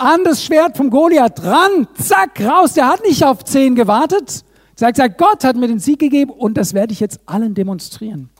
an 0.00 0.24
das 0.24 0.42
Schwert 0.42 0.76
vom 0.76 0.88
Goliath 0.88 1.44
ran, 1.44 1.86
zack, 1.94 2.40
raus. 2.40 2.72
Der 2.72 2.88
hat 2.88 3.04
nicht 3.04 3.22
auf 3.22 3.44
zehn 3.44 3.74
gewartet. 3.74 4.44
Sagt, 4.74 4.96
sagt, 4.96 5.18
Gott 5.18 5.44
hat 5.44 5.56
mir 5.56 5.68
den 5.68 5.78
Sieg 5.78 5.98
gegeben 5.98 6.30
und 6.30 6.56
das 6.56 6.72
werde 6.72 6.92
ich 6.92 7.00
jetzt 7.00 7.20
allen 7.26 7.54
demonstrieren. 7.54 8.30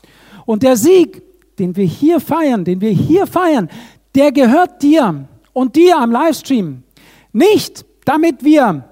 Und 0.45 0.63
der 0.63 0.75
Sieg, 0.75 1.21
den 1.59 1.75
wir 1.75 1.85
hier 1.85 2.19
feiern, 2.19 2.65
den 2.65 2.81
wir 2.81 2.89
hier 2.89 3.27
feiern, 3.27 3.69
der 4.15 4.31
gehört 4.31 4.81
dir 4.81 5.27
und 5.53 5.75
dir 5.75 5.97
am 5.97 6.11
Livestream. 6.11 6.83
Nicht, 7.31 7.85
damit 8.05 8.43
wir, 8.43 8.83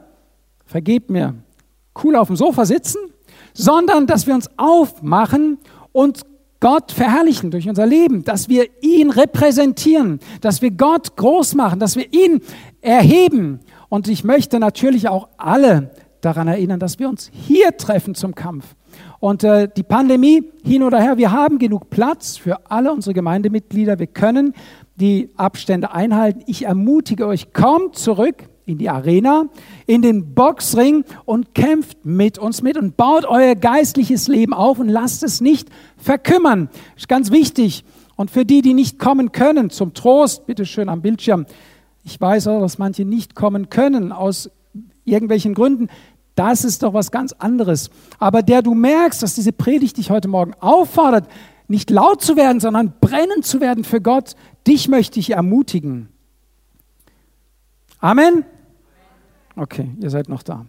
vergebt 0.65 1.09
mir, 1.09 1.35
cool 2.03 2.15
auf 2.15 2.27
dem 2.27 2.35
Sofa 2.35 2.65
sitzen, 2.65 2.99
sondern 3.53 4.07
dass 4.07 4.27
wir 4.27 4.33
uns 4.33 4.49
aufmachen 4.57 5.57
und 5.91 6.21
Gott 6.59 6.91
verherrlichen 6.91 7.51
durch 7.51 7.69
unser 7.69 7.85
Leben, 7.85 8.23
dass 8.23 8.49
wir 8.49 8.67
ihn 8.81 9.11
repräsentieren, 9.11 10.19
dass 10.41 10.61
wir 10.61 10.71
Gott 10.71 11.15
groß 11.15 11.55
machen, 11.55 11.79
dass 11.79 11.95
wir 11.95 12.11
ihn 12.13 12.41
erheben. 12.81 13.61
Und 13.87 14.07
ich 14.07 14.23
möchte 14.23 14.59
natürlich 14.59 15.07
auch 15.07 15.29
alle 15.37 15.91
daran 16.21 16.49
erinnern, 16.49 16.79
dass 16.79 16.99
wir 16.99 17.07
uns 17.07 17.31
hier 17.33 17.77
treffen 17.77 18.13
zum 18.13 18.35
Kampf. 18.35 18.75
Und 19.19 19.43
äh, 19.43 19.69
die 19.73 19.83
Pandemie 19.83 20.43
hin 20.63 20.83
oder 20.83 20.99
her, 20.99 21.17
wir 21.17 21.31
haben 21.31 21.59
genug 21.59 21.89
Platz 21.89 22.37
für 22.37 22.69
alle 22.69 22.91
unsere 22.91 23.13
Gemeindemitglieder. 23.13 23.99
Wir 23.99 24.07
können 24.07 24.53
die 24.99 25.29
Abstände 25.35 25.91
einhalten. 25.91 26.43
Ich 26.45 26.65
ermutige 26.65 27.27
euch, 27.27 27.53
kommt 27.53 27.97
zurück 27.97 28.49
in 28.65 28.77
die 28.77 28.89
Arena, 28.89 29.45
in 29.87 30.01
den 30.01 30.35
Boxring 30.35 31.03
und 31.25 31.55
kämpft 31.55 32.05
mit 32.05 32.37
uns 32.37 32.61
mit 32.61 32.77
und 32.77 32.97
baut 32.97 33.25
euer 33.25 33.55
geistliches 33.55 34.27
Leben 34.27 34.53
auf 34.53 34.79
und 34.79 34.89
lasst 34.89 35.23
es 35.23 35.41
nicht 35.41 35.69
verkümmern. 35.97 36.69
Ist 36.95 37.09
ganz 37.09 37.31
wichtig. 37.31 37.83
Und 38.15 38.29
für 38.29 38.45
die, 38.45 38.61
die 38.61 38.73
nicht 38.73 38.99
kommen 38.99 39.31
können, 39.31 39.69
zum 39.69 39.93
Trost, 39.93 40.45
bitte 40.45 40.65
schön 40.65 40.89
am 40.89 41.01
Bildschirm. 41.01 41.45
Ich 42.03 42.19
weiß 42.19 42.47
auch, 42.47 42.59
dass 42.59 42.77
manche 42.77 43.05
nicht 43.05 43.33
kommen 43.33 43.69
können 43.69 44.11
aus 44.11 44.51
irgendwelchen 45.05 45.53
Gründen. 45.53 45.87
Das 46.35 46.63
ist 46.63 46.83
doch 46.83 46.93
was 46.93 47.11
ganz 47.11 47.33
anderes. 47.33 47.89
Aber 48.19 48.43
der 48.43 48.61
du 48.61 48.73
merkst, 48.73 49.23
dass 49.23 49.35
diese 49.35 49.51
Predigt 49.51 49.97
dich 49.97 50.11
heute 50.11 50.27
Morgen 50.27 50.53
auffordert, 50.59 51.27
nicht 51.69 51.89
laut 51.89 52.21
zu 52.21 52.35
werden, 52.35 52.59
sondern 52.59 52.93
brennend 52.99 53.45
zu 53.45 53.61
werden 53.61 53.83
für 53.83 54.01
Gott, 54.01 54.35
dich 54.67 54.87
möchte 54.87 55.19
ich 55.19 55.31
ermutigen. 55.31 56.09
Amen. 57.99 58.43
Okay, 59.55 59.89
ihr 60.01 60.09
seid 60.09 60.29
noch 60.29 60.41
da. 60.41 60.65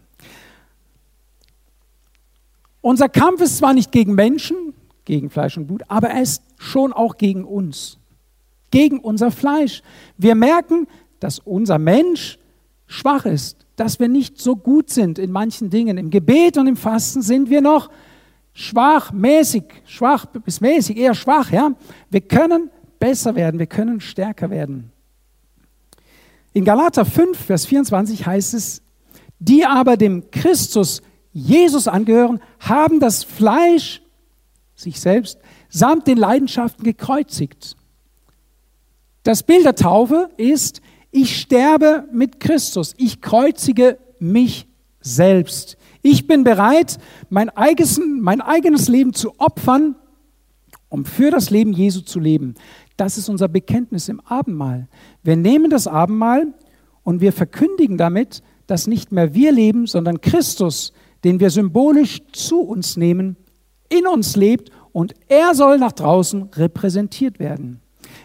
Unser 2.83 3.09
Kampf 3.09 3.41
ist 3.41 3.59
zwar 3.59 3.73
nicht 3.73 3.93
gegen 3.93 4.15
Menschen, 4.15 4.75
gegen 5.05 5.31
Fleisch 5.31 5.57
und 5.57 5.67
Blut, 5.67 5.83
aber 5.89 6.11
er 6.11 6.23
ist 6.23 6.43
schon 6.57 6.93
auch 6.93 7.17
gegen 7.17 7.45
uns, 7.45 7.99
gegen 8.71 9.01
unser 9.01 9.31
Fleisch. 9.31 9.83
Wir 10.17 10.35
merken, 10.35 10.87
dass 11.19 11.39
unser 11.39 11.79
Mensch 11.79 12.39
schwach 12.87 13.25
ist, 13.25 13.67
dass 13.77 14.01
wir 14.01 14.09
nicht 14.09 14.39
so 14.39 14.57
gut 14.57 14.91
sind 14.91 15.19
in 15.19 15.31
manchen 15.31 15.71
Dingen. 15.71 15.97
Im 15.97 16.11
Gebet 16.11 16.59
und 16.59 16.67
im 16.67 16.77
Fasten 16.77 17.23
sind 17.23 17.49
wir 17.49 17.61
noch 17.61 17.91
schwach, 18.53 19.13
mäßig, 19.13 19.65
schwach 19.85 20.27
bis 20.27 20.61
mäßig, 20.61 20.97
eher 20.97 21.15
schwach. 21.15 21.51
Ja? 21.51 21.73
Wir 22.11 22.21
können 22.21 22.71
besser 22.99 23.35
werden, 23.35 23.59
wir 23.59 23.67
können 23.67 24.01
stärker 24.01 24.51
werden. 24.51 24.93
In 26.53 26.65
Galater 26.65 27.05
5, 27.05 27.39
Vers 27.39 27.67
24 27.67 28.27
heißt 28.27 28.55
es, 28.55 28.83
die 29.39 29.65
aber 29.65 29.97
dem 29.97 30.31
Christus 30.31 31.03
Jesus 31.33 31.89
angehören, 31.89 32.41
haben 32.59 33.01
das 33.01 33.25
Fleisch, 33.25 34.03
sich 34.75 34.99
selbst, 34.99 35.39
samt 35.69 36.07
den 36.07 36.19
Leidenschaften 36.19 36.85
gekreuzigt. 36.85 37.77
Das 39.23 39.43
Bild 39.43 39.65
der 39.65 39.77
Taufe 39.77 40.31
ist, 40.37 40.81
ich 41.11 41.41
sterbe 41.41 42.09
mit 42.13 42.41
Christus, 42.41 42.95
ich 42.97 43.21
kreuzige 43.21 43.99
mich 44.19 44.67
selbst. 45.01 45.77
Ich 46.03 46.27
bin 46.27 46.45
bereit, 46.45 46.99
mein 47.29 47.51
eigenes, 47.51 48.01
mein 48.05 48.41
eigenes 48.41 48.89
Leben 48.89 49.13
zu 49.13 49.39
opfern, 49.39 49.97
um 50.89 51.05
für 51.05 51.31
das 51.31 51.51
Leben 51.51 51.73
Jesu 51.73 52.01
zu 52.01 52.19
leben. 52.19 52.55
Das 52.97 53.17
ist 53.17 53.29
unser 53.29 53.49
Bekenntnis 53.49 54.09
im 54.09 54.21
Abendmahl. 54.21 54.89
Wir 55.23 55.37
nehmen 55.37 55.71
das 55.71 55.87
Abendmahl 55.87 56.55
und 57.03 57.21
wir 57.21 57.33
verkündigen 57.33 57.97
damit, 57.97 58.43
dass 58.67 58.87
nicht 58.87 59.13
mehr 59.13 59.35
wir 59.35 59.53
leben, 59.53 59.87
sondern 59.87 60.21
Christus, 60.21 60.93
den 61.25 61.41
wir 61.41 61.51
symbolisch 61.51 62.21
zu 62.33 62.61
uns 62.61 62.97
nehmen, 62.97 63.37
in 63.89 64.07
uns 64.07 64.37
lebt 64.37 64.71
und 64.93 65.15
er 65.29 65.55
soll 65.55 65.79
nach 65.79 65.93
draußen 65.93 66.51
repräsentiert 66.55 67.39
werden. 67.39 67.81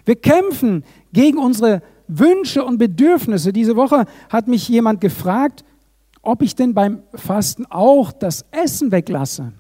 Wir 0.06 0.16
kämpfen 0.16 0.84
gegen 1.14 1.38
unsere 1.38 1.82
Wünsche 2.08 2.64
und 2.64 2.78
Bedürfnisse. 2.78 3.52
Diese 3.52 3.76
Woche 3.76 4.06
hat 4.30 4.48
mich 4.48 4.70
jemand 4.70 5.02
gefragt, 5.02 5.64
ob 6.26 6.42
ich 6.42 6.56
denn 6.56 6.74
beim 6.74 7.04
Fasten 7.14 7.66
auch 7.68 8.12
das 8.12 8.46
Essen 8.52 8.92
weglasse. 8.92 9.54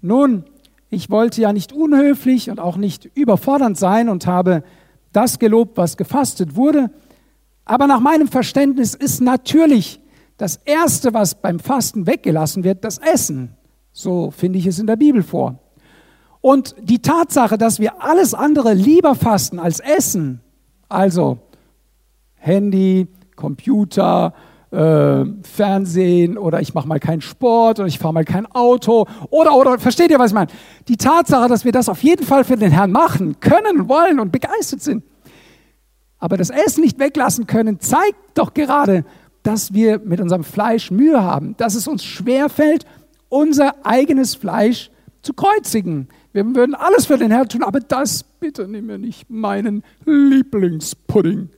Nun, 0.00 0.44
ich 0.90 1.10
wollte 1.10 1.40
ja 1.40 1.52
nicht 1.52 1.72
unhöflich 1.72 2.50
und 2.50 2.60
auch 2.60 2.76
nicht 2.76 3.04
überfordernd 3.14 3.76
sein 3.76 4.08
und 4.08 4.26
habe 4.26 4.62
das 5.12 5.38
gelobt, 5.38 5.76
was 5.76 5.96
gefastet 5.96 6.56
wurde. 6.56 6.90
Aber 7.64 7.86
nach 7.86 8.00
meinem 8.00 8.28
Verständnis 8.28 8.94
ist 8.94 9.20
natürlich 9.20 10.00
das 10.36 10.56
Erste, 10.64 11.14
was 11.14 11.34
beim 11.34 11.58
Fasten 11.58 12.06
weggelassen 12.06 12.64
wird, 12.64 12.84
das 12.84 12.98
Essen. 12.98 13.56
So 13.92 14.30
finde 14.30 14.58
ich 14.58 14.66
es 14.66 14.78
in 14.78 14.86
der 14.86 14.96
Bibel 14.96 15.22
vor. 15.22 15.58
Und 16.40 16.76
die 16.80 17.00
Tatsache, 17.00 17.58
dass 17.58 17.80
wir 17.80 18.02
alles 18.02 18.34
andere 18.34 18.74
lieber 18.74 19.14
fasten 19.14 19.58
als 19.58 19.80
Essen, 19.80 20.40
also 20.88 21.38
Handy, 22.34 23.08
Computer, 23.36 24.34
äh, 24.70 25.24
Fernsehen 25.42 26.36
oder 26.36 26.60
ich 26.60 26.74
mache 26.74 26.88
mal 26.88 26.98
keinen 26.98 27.20
Sport 27.20 27.78
oder 27.78 27.86
ich 27.86 27.98
fahre 27.98 28.14
mal 28.14 28.24
kein 28.24 28.46
Auto 28.46 29.06
oder, 29.30 29.54
oder, 29.54 29.78
versteht 29.78 30.10
ihr, 30.10 30.18
was 30.18 30.30
ich 30.30 30.34
meine? 30.34 30.50
Die 30.88 30.96
Tatsache, 30.96 31.48
dass 31.48 31.64
wir 31.64 31.72
das 31.72 31.88
auf 31.88 32.02
jeden 32.02 32.24
Fall 32.24 32.44
für 32.44 32.56
den 32.56 32.72
Herrn 32.72 32.90
machen 32.90 33.38
können, 33.40 33.88
wollen 33.88 34.18
und 34.18 34.32
begeistert 34.32 34.82
sind, 34.82 35.04
aber 36.18 36.36
das 36.36 36.50
Essen 36.50 36.82
nicht 36.82 36.98
weglassen 36.98 37.46
können, 37.46 37.78
zeigt 37.80 38.16
doch 38.34 38.54
gerade, 38.54 39.04
dass 39.42 39.72
wir 39.72 40.00
mit 40.00 40.20
unserem 40.20 40.42
Fleisch 40.42 40.90
Mühe 40.90 41.22
haben, 41.22 41.56
dass 41.56 41.76
es 41.76 41.86
uns 41.86 42.02
schwerfällt, 42.02 42.84
unser 43.28 43.86
eigenes 43.86 44.34
Fleisch 44.34 44.90
zu 45.22 45.32
kreuzigen. 45.34 46.08
Wir 46.32 46.44
würden 46.54 46.74
alles 46.74 47.06
für 47.06 47.16
den 47.16 47.30
Herrn 47.30 47.48
tun, 47.48 47.62
aber 47.62 47.80
das 47.80 48.24
bitte 48.24 48.66
nimm 48.66 48.86
mir 48.86 48.98
nicht 48.98 49.30
meinen 49.30 49.82
Lieblingspudding 50.04 51.50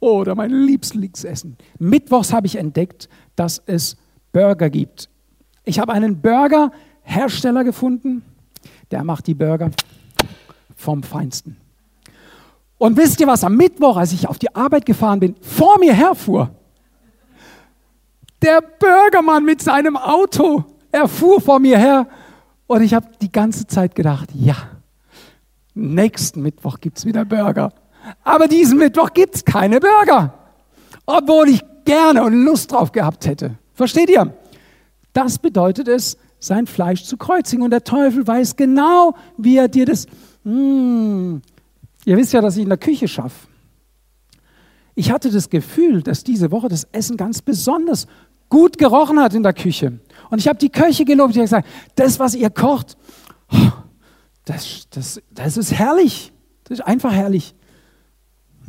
Oder 0.00 0.34
mein 0.34 0.50
Lieblingsessen. 0.50 1.56
Mittwochs 1.78 2.32
habe 2.32 2.46
ich 2.46 2.56
entdeckt, 2.56 3.08
dass 3.36 3.62
es 3.66 3.96
Burger 4.32 4.70
gibt. 4.70 5.08
Ich 5.64 5.78
habe 5.78 5.92
einen 5.92 6.20
Burger-Hersteller 6.20 7.64
gefunden, 7.64 8.22
der 8.90 9.04
macht 9.04 9.26
die 9.26 9.34
Burger 9.34 9.70
vom 10.74 11.02
Feinsten. 11.02 11.58
Und 12.78 12.96
wisst 12.96 13.20
ihr 13.20 13.26
was, 13.26 13.44
am 13.44 13.56
Mittwoch, 13.56 13.98
als 13.98 14.12
ich 14.12 14.26
auf 14.26 14.38
die 14.38 14.54
Arbeit 14.54 14.86
gefahren 14.86 15.20
bin, 15.20 15.36
vor 15.42 15.78
mir 15.78 15.92
herfuhr, 15.92 16.50
der 18.40 18.62
Bürgermann 18.62 19.44
mit 19.44 19.60
seinem 19.60 19.98
Auto, 19.98 20.64
er 20.90 21.06
fuhr 21.06 21.42
vor 21.42 21.58
mir 21.58 21.78
her 21.78 22.08
und 22.66 22.82
ich 22.82 22.94
habe 22.94 23.06
die 23.20 23.30
ganze 23.30 23.66
Zeit 23.66 23.94
gedacht, 23.94 24.30
ja, 24.34 24.56
nächsten 25.74 26.40
Mittwoch 26.40 26.78
gibt 26.80 26.98
es 26.98 27.04
wieder 27.04 27.24
Burger. 27.24 27.72
Aber 28.24 28.48
diesen 28.48 28.78
Mittwoch 28.78 29.12
gibt 29.12 29.36
es 29.36 29.44
keine 29.44 29.80
Burger. 29.80 30.34
Obwohl 31.06 31.48
ich 31.48 31.62
gerne 31.84 32.22
und 32.22 32.44
Lust 32.44 32.72
drauf 32.72 32.92
gehabt 32.92 33.26
hätte. 33.26 33.58
Versteht 33.74 34.10
ihr? 34.10 34.34
Das 35.12 35.38
bedeutet 35.38 35.88
es, 35.88 36.16
sein 36.38 36.66
Fleisch 36.66 37.04
zu 37.04 37.16
kreuzigen. 37.16 37.64
Und 37.64 37.70
der 37.70 37.84
Teufel 37.84 38.26
weiß 38.26 38.56
genau, 38.56 39.14
wie 39.36 39.56
er 39.56 39.68
dir 39.68 39.86
das... 39.86 40.06
Mmh, 40.44 41.40
ihr 42.04 42.16
wisst 42.16 42.32
ja, 42.32 42.40
dass 42.40 42.56
ich 42.56 42.62
in 42.62 42.68
der 42.68 42.78
Küche 42.78 43.08
schaffe. 43.08 43.48
Ich 44.94 45.10
hatte 45.10 45.30
das 45.30 45.50
Gefühl, 45.50 46.02
dass 46.02 46.24
diese 46.24 46.50
Woche 46.50 46.68
das 46.68 46.84
Essen 46.92 47.16
ganz 47.16 47.42
besonders 47.42 48.06
gut 48.48 48.78
gerochen 48.78 49.20
hat 49.20 49.34
in 49.34 49.42
der 49.42 49.52
Küche. 49.52 50.00
Und 50.28 50.38
ich 50.38 50.48
habe 50.48 50.58
die 50.58 50.70
Köche 50.70 51.04
gelobt. 51.04 51.30
Ich 51.30 51.38
habe 51.38 51.44
gesagt, 51.44 51.68
das, 51.94 52.18
was 52.18 52.34
ihr 52.34 52.50
kocht, 52.50 52.96
das, 54.44 54.86
das, 54.90 55.22
das 55.30 55.56
ist 55.56 55.72
herrlich. 55.72 56.32
Das 56.64 56.80
ist 56.80 56.84
einfach 56.84 57.12
herrlich. 57.12 57.54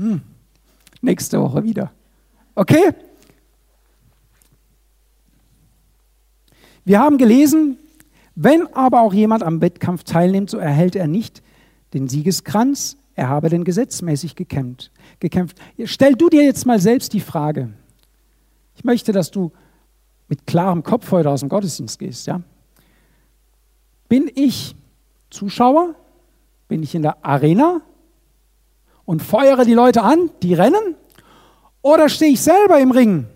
Hm. 0.02 0.22
Nächste 1.02 1.40
Woche 1.40 1.64
wieder. 1.64 1.92
Okay? 2.56 2.92
Wir 6.84 7.00
haben 7.00 7.20
gelesen, 7.20 7.78
wenn 8.34 8.66
aber 8.74 9.02
auch 9.02 9.14
jemand 9.14 9.44
am 9.44 9.62
Wettkampf 9.62 10.04
teilnimmt, 10.04 10.50
so 10.50 10.58
erhält 10.58 10.96
er 10.96 11.08
nicht 11.08 11.44
den 11.94 12.08
Siegeskranz, 12.08 12.98
er 13.14 13.30
habe 13.30 13.50
den 13.50 13.64
gesetzmäßig 13.64 14.36
gekämpft. 14.36 14.90
gekämpft. 15.20 15.62
Stell 15.84 16.16
du 16.16 16.30
dir 16.30 16.44
jetzt 16.44 16.66
mal 16.66 16.80
selbst 16.80 17.14
die 17.14 17.20
Frage. 17.20 17.72
Ich 18.76 18.84
möchte, 18.84 19.12
dass 19.12 19.30
du 19.30 19.52
mit 20.28 20.48
klarem 20.48 20.82
Kopf 20.82 21.12
heute 21.12 21.30
aus 21.30 21.42
dem 21.42 21.50
Gottesdienst 21.50 22.00
gehst. 22.00 22.26
Ja? 22.26 22.42
Bin 24.10 24.32
ich 24.34 24.76
Zuschauer? 25.30 25.94
Bin 26.68 26.82
ich 26.82 26.96
in 26.96 27.04
der 27.04 27.24
Arena 27.24 27.82
und 29.12 29.22
feuere 29.22 29.66
die 29.66 29.74
Leute 29.74 30.04
an, 30.04 30.30
die 30.42 30.54
rennen? 30.54 30.96
Oder 31.82 32.08
stehe 32.08 32.32
ich 32.32 32.42
selber 32.42 32.80
im 32.80 32.92
Ring? 32.92 33.28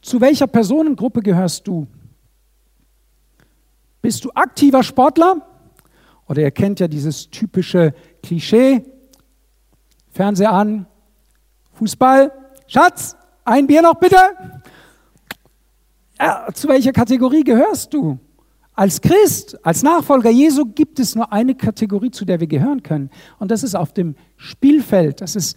Zu 0.00 0.20
welcher 0.20 0.46
Personengruppe 0.46 1.20
gehörst 1.20 1.66
du? 1.66 1.88
Bist 4.02 4.24
du 4.24 4.30
aktiver 4.36 4.84
Sportler? 4.84 5.44
Oder 6.28 6.42
ihr 6.42 6.52
kennt 6.52 6.78
ja 6.78 6.86
dieses 6.86 7.28
typische 7.28 7.92
Klischee, 8.22 8.84
Fernseher 10.12 10.52
an, 10.52 10.86
Fußball, 11.72 12.30
Schatz, 12.68 13.16
ein 13.44 13.66
Bier 13.66 13.82
noch 13.82 13.94
bitte. 13.94 14.16
Ja, 16.20 16.46
zu 16.54 16.68
welcher 16.68 16.92
Kategorie 16.92 17.42
gehörst 17.42 17.92
du? 17.92 18.20
Als 18.78 19.00
Christ, 19.00 19.58
als 19.64 19.82
Nachfolger 19.82 20.28
Jesu 20.28 20.66
gibt 20.66 21.00
es 21.00 21.14
nur 21.14 21.32
eine 21.32 21.54
Kategorie, 21.54 22.10
zu 22.10 22.26
der 22.26 22.40
wir 22.40 22.46
gehören 22.46 22.82
können. 22.82 23.08
Und 23.38 23.50
das 23.50 23.62
ist 23.62 23.74
auf 23.74 23.94
dem 23.94 24.16
Spielfeld, 24.36 25.22
das 25.22 25.34
ist 25.34 25.56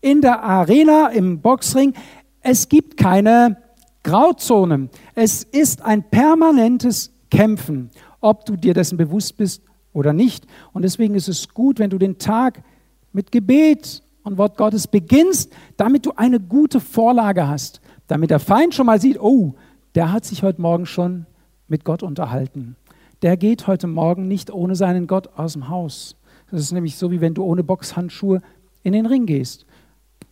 in 0.00 0.20
der 0.20 0.42
Arena, 0.42 1.06
im 1.08 1.40
Boxring. 1.40 1.94
Es 2.40 2.68
gibt 2.68 2.96
keine 2.96 3.58
Grauzonen. 4.02 4.90
Es 5.14 5.44
ist 5.44 5.82
ein 5.82 6.10
permanentes 6.10 7.12
Kämpfen, 7.30 7.90
ob 8.20 8.44
du 8.44 8.56
dir 8.56 8.74
dessen 8.74 8.98
bewusst 8.98 9.36
bist 9.36 9.62
oder 9.92 10.12
nicht. 10.12 10.44
Und 10.72 10.82
deswegen 10.82 11.14
ist 11.14 11.28
es 11.28 11.48
gut, 11.48 11.78
wenn 11.78 11.90
du 11.90 11.98
den 11.98 12.18
Tag 12.18 12.64
mit 13.12 13.30
Gebet 13.30 14.02
und 14.24 14.38
Wort 14.38 14.56
Gottes 14.56 14.88
beginnst, 14.88 15.52
damit 15.76 16.04
du 16.04 16.14
eine 16.16 16.40
gute 16.40 16.80
Vorlage 16.80 17.46
hast, 17.46 17.80
damit 18.08 18.30
der 18.30 18.40
Feind 18.40 18.74
schon 18.74 18.86
mal 18.86 19.00
sieht, 19.00 19.20
oh, 19.20 19.54
der 19.94 20.12
hat 20.12 20.24
sich 20.24 20.42
heute 20.42 20.60
Morgen 20.60 20.86
schon 20.86 21.26
mit 21.68 21.84
Gott 21.84 22.02
unterhalten. 22.02 22.76
Der 23.22 23.36
geht 23.36 23.66
heute 23.66 23.86
Morgen 23.86 24.28
nicht 24.28 24.52
ohne 24.52 24.74
seinen 24.74 25.06
Gott 25.06 25.30
aus 25.36 25.54
dem 25.54 25.68
Haus. 25.68 26.16
Das 26.50 26.60
ist 26.60 26.72
nämlich 26.72 26.96
so, 26.96 27.10
wie 27.10 27.20
wenn 27.20 27.34
du 27.34 27.44
ohne 27.44 27.64
Boxhandschuhe 27.64 28.42
in 28.82 28.92
den 28.92 29.06
Ring 29.06 29.26
gehst. 29.26 29.66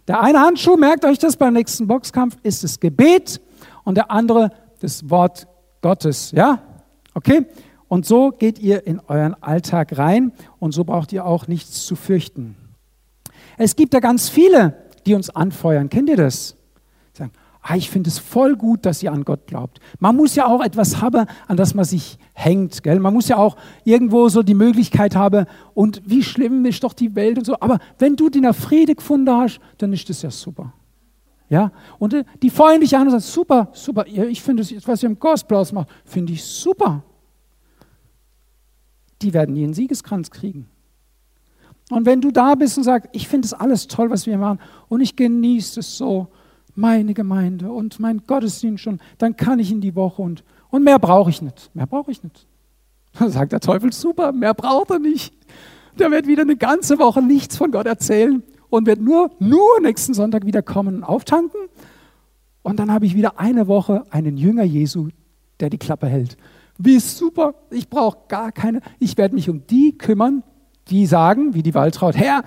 Der 0.07 0.21
eine 0.21 0.41
Handschuh, 0.41 0.77
merkt 0.77 1.05
euch 1.05 1.19
das 1.19 1.37
beim 1.37 1.55
nächsten 1.55 1.87
Boxkampf, 1.87 2.37
ist 2.43 2.63
das 2.63 2.79
Gebet 2.79 3.41
und 3.85 3.97
der 3.97 4.11
andere 4.11 4.51
das 4.81 5.09
Wort 5.09 5.47
Gottes. 5.81 6.31
Ja? 6.33 6.61
Okay? 7.15 7.47
Und 7.89 8.07
so 8.07 8.31
geht 8.31 8.59
ihr 8.59 8.87
in 8.87 9.01
euren 9.01 9.35
Alltag 9.43 9.97
rein 9.97 10.33
und 10.59 10.73
so 10.73 10.85
braucht 10.85 11.13
ihr 11.13 11.25
auch 11.25 11.49
nichts 11.49 11.87
zu 11.87 11.97
fürchten. 11.97 12.57
Es 13.57 13.77
gibt 13.77 13.95
da 13.95 14.01
ganz 14.01 14.29
viele, 14.29 14.77
die 15.07 15.15
uns 15.15 15.31
anfeuern. 15.31 15.89
Kennt 15.89 16.09
ihr 16.09 16.17
das? 16.17 16.57
Ah, 17.67 17.77
ich 17.77 17.89
finde 17.89 18.11
es 18.11 18.19
voll 18.19 18.57
gut, 18.57 18.85
dass 18.85 19.03
ihr 19.03 19.11
an 19.11 19.25
Gott 19.25 19.47
glaubt. 19.47 19.81
Man 19.99 20.15
muss 20.17 20.35
ja 20.35 20.47
auch 20.47 20.63
etwas 20.63 21.01
haben, 21.01 21.27
an 21.49 21.57
das 21.57 21.75
man 21.75 21.87
sich 21.87 22.19
hängt. 22.35 22.83
Gell? 22.83 23.01
Man 23.01 23.15
muss 23.15 23.29
ja 23.29 23.39
auch 23.39 23.57
irgendwo 23.85 24.29
so 24.29 24.43
die 24.43 24.55
Möglichkeit 24.55 25.17
haben, 25.17 25.47
und 25.73 26.03
wie 26.05 26.23
schlimm 26.23 26.67
ist 26.67 26.85
doch 26.85 26.93
die 26.93 27.15
Welt 27.15 27.39
und 27.39 27.47
so. 27.47 27.57
Aber 27.61 27.79
wenn 27.99 28.17
du 28.17 28.29
den 28.29 28.53
Friede 28.53 28.95
gefunden 28.95 29.35
hast, 29.35 29.61
dann 29.79 29.95
ist 29.95 30.09
das 30.11 30.21
ja 30.21 30.31
super. 30.31 30.75
Ja? 31.49 31.73
Und 31.99 32.13
äh, 32.13 32.25
die 32.43 32.51
feuern 32.51 32.81
dich 32.81 32.95
an 32.95 33.09
und 33.09 33.11
sagen, 33.13 33.23
super, 33.23 33.69
super, 33.73 34.07
ich 34.07 34.43
finde 34.43 34.63
das, 34.63 34.87
was 34.87 35.03
ihr 35.03 35.09
im 35.09 35.19
Gospel 35.19 35.57
ausmacht, 35.57 35.89
finde 36.05 36.35
ich 36.35 36.45
super 36.45 37.03
die 39.25 39.35
werden 39.35 39.57
ihren 39.57 39.75
Siegeskranz 39.75 40.31
kriegen. 40.31 40.69
Und 41.91 42.07
wenn 42.07 42.21
du 42.21 42.31
da 42.31 42.55
bist 42.55 42.79
und 42.79 42.85
sagst, 42.85 43.11
ich 43.13 43.29
finde 43.29 43.47
es 43.47 43.53
alles 43.53 43.87
toll, 43.89 44.11
was 44.11 44.27
wir 44.27 44.39
machen 44.39 44.59
und 44.89 45.01
ich 45.01 45.17
genieße 45.17 45.81
es 45.81 45.99
so, 45.99 46.29
meine 46.75 47.15
Gemeinde 47.15 47.71
und 47.71 48.01
mein 48.01 48.23
Gottesdienst 48.27 48.83
schon, 48.83 49.01
dann 49.19 49.37
kann 49.37 49.59
ich 49.59 49.71
in 49.71 49.81
die 49.81 49.95
Woche 49.95 50.23
und, 50.23 50.45
und 50.71 50.83
mehr 50.85 50.99
brauche 50.99 51.31
ich 51.31 51.43
nicht. 51.43 51.71
Mehr 51.75 51.87
brauche 51.87 52.11
ich 52.11 52.23
nicht. 52.23 52.47
Dann 53.19 53.31
sagt 53.31 53.53
der 53.53 53.61
Teufel, 53.61 53.93
super, 53.93 54.33
mehr 54.33 54.55
braucht 54.55 54.91
er 54.91 54.99
nicht. 54.99 55.35
Der 55.99 56.11
wird 56.11 56.27
wieder 56.27 56.43
eine 56.43 56.57
ganze 56.57 56.99
Woche 56.99 57.23
nichts 57.23 57.57
von 57.57 57.71
Gott 57.71 57.87
erzählen 57.87 58.43
und 58.69 58.87
wird 58.87 59.01
nur, 59.01 59.31
nur 59.39 59.81
nächsten 59.81 60.15
Sonntag 60.15 60.45
wieder 60.47 60.63
kommen 60.63 60.97
und 60.97 61.05
auftanken. 61.05 61.61
Und 62.63 62.79
dann 62.79 62.91
habe 62.91 63.07
ich 63.07 63.15
wieder 63.15 63.39
eine 63.39 63.69
Woche 63.69 64.05
einen 64.11 64.37
Jünger 64.37 64.65
Jesu, 64.65 65.09
der 65.61 65.71
die 65.71 65.79
Klappe 65.79 66.09
hält. 66.09 66.37
Wie 66.77 66.99
super, 66.99 67.55
ich 67.71 67.89
brauche 67.89 68.19
gar 68.27 68.51
keine, 68.51 68.81
ich 68.99 69.17
werde 69.17 69.35
mich 69.35 69.49
um 69.49 69.65
die 69.69 69.97
kümmern, 69.97 70.43
die 70.89 71.07
sagen, 71.07 71.55
wie 71.55 71.63
die 71.63 71.75
Waltraud, 71.75 72.17
Herr, 72.17 72.43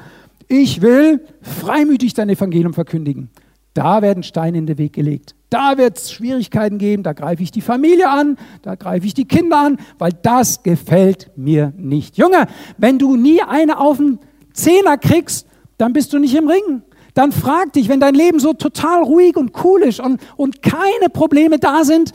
ich 0.49 0.81
will 0.81 1.25
freimütig 1.41 2.13
dein 2.13 2.29
Evangelium 2.29 2.73
verkündigen. 2.73 3.29
Da 3.77 4.01
werden 4.01 4.23
Steine 4.23 4.57
in 4.57 4.65
den 4.65 4.79
Weg 4.79 4.93
gelegt. 4.93 5.35
Da 5.51 5.77
wird 5.77 5.99
es 5.99 6.11
Schwierigkeiten 6.11 6.79
geben, 6.79 7.03
da 7.03 7.13
greife 7.13 7.43
ich 7.43 7.51
die 7.51 7.61
Familie 7.61 8.09
an, 8.09 8.35
da 8.63 8.73
greife 8.73 9.05
ich 9.05 9.13
die 9.13 9.25
Kinder 9.25 9.59
an, 9.59 9.77
weil 9.99 10.13
das 10.23 10.63
gefällt 10.63 11.29
mir 11.35 11.73
nicht. 11.77 12.17
Junge, 12.17 12.47
wenn 12.79 12.97
du 12.97 13.15
nie 13.15 13.39
eine 13.43 13.79
auf 13.79 13.97
den 13.97 14.17
Zehner 14.51 14.97
kriegst, 14.97 15.45
dann 15.77 15.93
bist 15.93 16.11
du 16.11 16.17
nicht 16.17 16.33
im 16.33 16.47
Ring. 16.47 16.81
Dann 17.13 17.31
frag 17.31 17.73
dich, 17.73 17.87
wenn 17.87 17.99
dein 17.99 18.15
Leben 18.15 18.39
so 18.39 18.53
total 18.53 19.03
ruhig 19.03 19.37
und 19.37 19.51
cool 19.63 19.83
ist 19.83 19.99
und, 19.99 20.21
und 20.37 20.63
keine 20.63 21.09
Probleme 21.13 21.59
da 21.59 21.83
sind, 21.83 22.13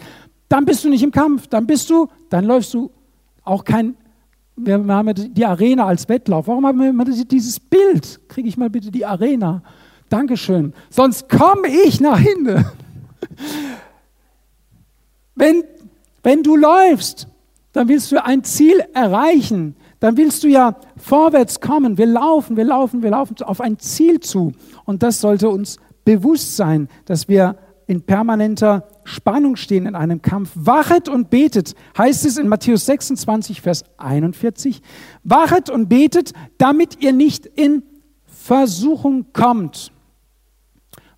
dann 0.48 0.64
bist 0.64 0.82
du 0.82 0.88
nicht 0.88 1.04
im 1.04 1.12
Kampf, 1.12 1.46
dann 1.46 1.68
bist 1.68 1.88
du, 1.90 2.08
dann 2.28 2.44
läufst 2.44 2.74
du 2.74 2.90
auch 3.44 3.62
kein, 3.62 3.94
wir 4.56 4.74
haben 4.74 5.14
die 5.14 5.46
Arena 5.46 5.86
als 5.86 6.08
Wettlauf. 6.08 6.48
Warum 6.48 6.66
haben 6.66 6.78
wir 6.78 7.24
dieses 7.24 7.60
Bild? 7.60 8.20
Kriege 8.28 8.48
ich 8.48 8.56
mal 8.56 8.68
bitte 8.68 8.90
die 8.90 9.06
Arena. 9.06 9.62
Dankeschön. 10.12 10.74
Sonst 10.90 11.28
komme 11.28 11.68
ich 11.68 12.00
nach 12.00 12.18
hinten. 12.18 12.66
Wenn, 15.34 15.64
wenn 16.22 16.42
du 16.42 16.56
läufst, 16.56 17.28
dann 17.72 17.88
willst 17.88 18.12
du 18.12 18.22
ein 18.22 18.44
Ziel 18.44 18.84
erreichen. 18.92 19.76
Dann 20.00 20.16
willst 20.16 20.44
du 20.44 20.48
ja 20.48 20.76
vorwärts 20.96 21.60
kommen. 21.60 21.96
Wir 21.96 22.06
laufen, 22.06 22.56
wir 22.56 22.64
laufen, 22.64 23.02
wir 23.02 23.10
laufen 23.10 23.36
auf 23.42 23.60
ein 23.60 23.78
Ziel 23.78 24.20
zu. 24.20 24.52
Und 24.84 25.02
das 25.02 25.20
sollte 25.20 25.48
uns 25.48 25.78
bewusst 26.04 26.56
sein, 26.56 26.88
dass 27.06 27.28
wir 27.28 27.56
in 27.86 28.02
permanenter 28.02 28.88
Spannung 29.04 29.56
stehen 29.56 29.86
in 29.86 29.94
einem 29.94 30.20
Kampf. 30.20 30.50
Wachet 30.54 31.08
und 31.08 31.30
betet, 31.30 31.74
heißt 31.96 32.26
es 32.26 32.36
in 32.36 32.48
Matthäus 32.48 32.86
26, 32.86 33.60
Vers 33.60 33.84
41. 33.96 34.82
Wachet 35.24 35.70
und 35.70 35.88
betet, 35.88 36.32
damit 36.58 37.02
ihr 37.02 37.12
nicht 37.12 37.46
in 37.46 37.82
Versuchung 38.26 39.26
kommt. 39.32 39.92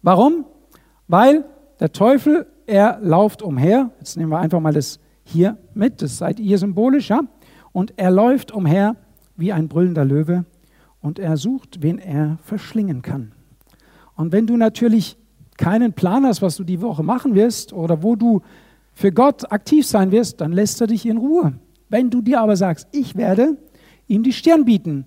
Warum? 0.05 0.45
Weil 1.09 1.47
der 1.81 1.91
Teufel, 1.91 2.47
er 2.67 2.99
lauft 3.01 3.41
umher. 3.41 3.91
Jetzt 4.01 4.19
nehmen 4.19 4.31
wir 4.31 4.39
einfach 4.39 4.61
mal 4.61 4.75
das 4.75 5.01
hier 5.25 5.57
mit, 5.73 6.03
das 6.03 6.19
seid 6.19 6.39
ihr 6.39 6.59
symbolisch, 6.59 7.09
ja? 7.09 7.23
Und 7.73 7.95
er 7.97 8.11
läuft 8.11 8.53
umher 8.53 8.97
wie 9.35 9.51
ein 9.51 9.67
brüllender 9.67 10.05
Löwe 10.05 10.45
und 11.01 11.19
er 11.19 11.39
sucht, 11.39 11.83
wen 11.83 11.99
er 11.99 12.37
verschlingen 12.43 13.01
kann. 13.01 13.33
Und 14.15 14.31
wenn 14.31 14.47
du 14.47 14.59
natürlich 14.59 15.17
keinen 15.57 15.95
Plan 15.95 16.27
hast, 16.27 16.43
was 16.43 16.57
du 16.57 16.65
die 16.65 16.83
Woche 16.83 17.03
machen 17.03 17.35
wirst 17.35 17.73
oder 17.73 18.03
wo 18.03 18.15
du 18.15 18.43
für 18.93 19.11
Gott 19.11 19.51
aktiv 19.51 19.87
sein 19.87 20.13
wirst, 20.13 20.43
dann 20.43 20.53
lässt 20.53 20.83
er 20.83 20.87
dich 20.87 21.07
in 21.07 21.17
Ruhe. 21.17 21.55
Wenn 21.89 22.11
du 22.11 22.21
dir 22.21 22.43
aber 22.43 22.57
sagst, 22.57 22.89
ich 22.93 23.17
werde 23.17 23.57
ihm 24.07 24.23
die 24.23 24.35
Stirn 24.35 24.67
bieten, 24.67 25.07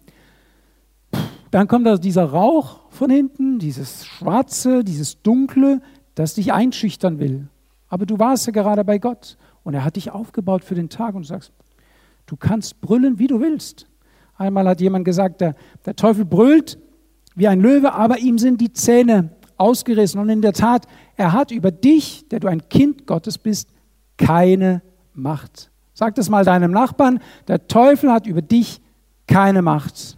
dann 1.51 1.67
kommt 1.67 1.85
da 1.85 1.97
dieser 1.97 2.25
Rauch 2.25 2.81
von 2.89 3.09
hinten, 3.09 3.59
dieses 3.59 4.05
Schwarze, 4.05 4.83
dieses 4.83 5.21
Dunkle, 5.21 5.81
das 6.15 6.33
dich 6.33 6.51
einschüchtern 6.51 7.19
will. 7.19 7.47
Aber 7.87 8.05
du 8.05 8.19
warst 8.19 8.47
ja 8.47 8.51
gerade 8.51 8.83
bei 8.83 8.97
Gott 8.97 9.37
und 9.63 9.73
er 9.73 9.83
hat 9.83 9.95
dich 9.95 10.11
aufgebaut 10.11 10.63
für 10.63 10.75
den 10.75 10.89
Tag 10.89 11.15
und 11.15 11.23
du 11.23 11.27
sagst, 11.27 11.51
du 12.25 12.35
kannst 12.35 12.81
brüllen, 12.81 13.19
wie 13.19 13.27
du 13.27 13.39
willst. 13.39 13.87
Einmal 14.35 14.67
hat 14.67 14.81
jemand 14.81 15.05
gesagt, 15.05 15.41
der, 15.41 15.55
der 15.85 15.95
Teufel 15.95 16.25
brüllt 16.25 16.77
wie 17.35 17.47
ein 17.47 17.61
Löwe, 17.61 17.93
aber 17.93 18.17
ihm 18.19 18.37
sind 18.37 18.61
die 18.61 18.73
Zähne 18.73 19.29
ausgerissen. 19.57 20.19
Und 20.19 20.29
in 20.29 20.41
der 20.41 20.53
Tat, 20.53 20.87
er 21.15 21.33
hat 21.33 21.51
über 21.51 21.71
dich, 21.71 22.27
der 22.29 22.39
du 22.39 22.47
ein 22.47 22.67
Kind 22.69 23.07
Gottes 23.07 23.37
bist, 23.37 23.69
keine 24.17 24.81
Macht. 25.13 25.71
Sag 25.93 26.15
das 26.15 26.29
mal 26.29 26.45
deinem 26.45 26.71
Nachbarn, 26.71 27.19
der 27.47 27.67
Teufel 27.67 28.11
hat 28.11 28.27
über 28.27 28.41
dich 28.41 28.81
keine 29.27 29.61
Macht. 29.61 30.16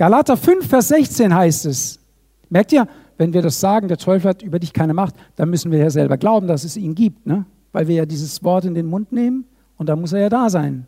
Galater 0.00 0.38
5, 0.38 0.66
Vers 0.66 0.88
16 0.88 1.34
heißt 1.34 1.66
es. 1.66 2.00
Merkt 2.48 2.72
ihr, 2.72 2.88
wenn 3.18 3.34
wir 3.34 3.42
das 3.42 3.60
sagen, 3.60 3.86
der 3.86 3.98
Teufel 3.98 4.30
hat 4.30 4.40
über 4.40 4.58
dich 4.58 4.72
keine 4.72 4.94
Macht, 4.94 5.14
dann 5.36 5.50
müssen 5.50 5.70
wir 5.70 5.78
ja 5.78 5.90
selber 5.90 6.16
glauben, 6.16 6.46
dass 6.46 6.64
es 6.64 6.78
ihn 6.78 6.94
gibt, 6.94 7.26
ne? 7.26 7.44
weil 7.72 7.86
wir 7.86 7.96
ja 7.96 8.06
dieses 8.06 8.42
Wort 8.42 8.64
in 8.64 8.72
den 8.72 8.86
Mund 8.86 9.12
nehmen 9.12 9.44
und 9.76 9.90
da 9.90 9.96
muss 9.96 10.14
er 10.14 10.20
ja 10.20 10.28
da 10.30 10.48
sein. 10.48 10.86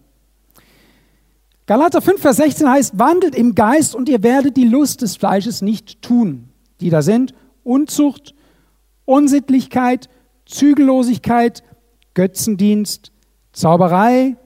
Galater 1.66 2.01
5, 2.01 2.22
Vers 2.22 2.38
16 2.38 2.66
heißt, 2.66 2.98
wandelt 2.98 3.35
im 3.35 3.55
Geist 3.55 3.94
und 3.94 4.09
ihr 4.09 4.22
werdet 4.22 4.57
die 4.57 4.66
Lust 4.66 5.03
des 5.03 5.18
Fleisches 5.18 5.61
nicht 5.61 6.01
tun, 6.01 6.48
die 6.81 6.88
da 6.88 7.03
sind 7.03 7.35
Unzucht, 7.64 8.35
Unsittlichkeit, 9.05 10.09
Zügellosigkeit, 10.46 11.62
Götzendienst, 12.14 13.12
Zauberei, 13.53 14.37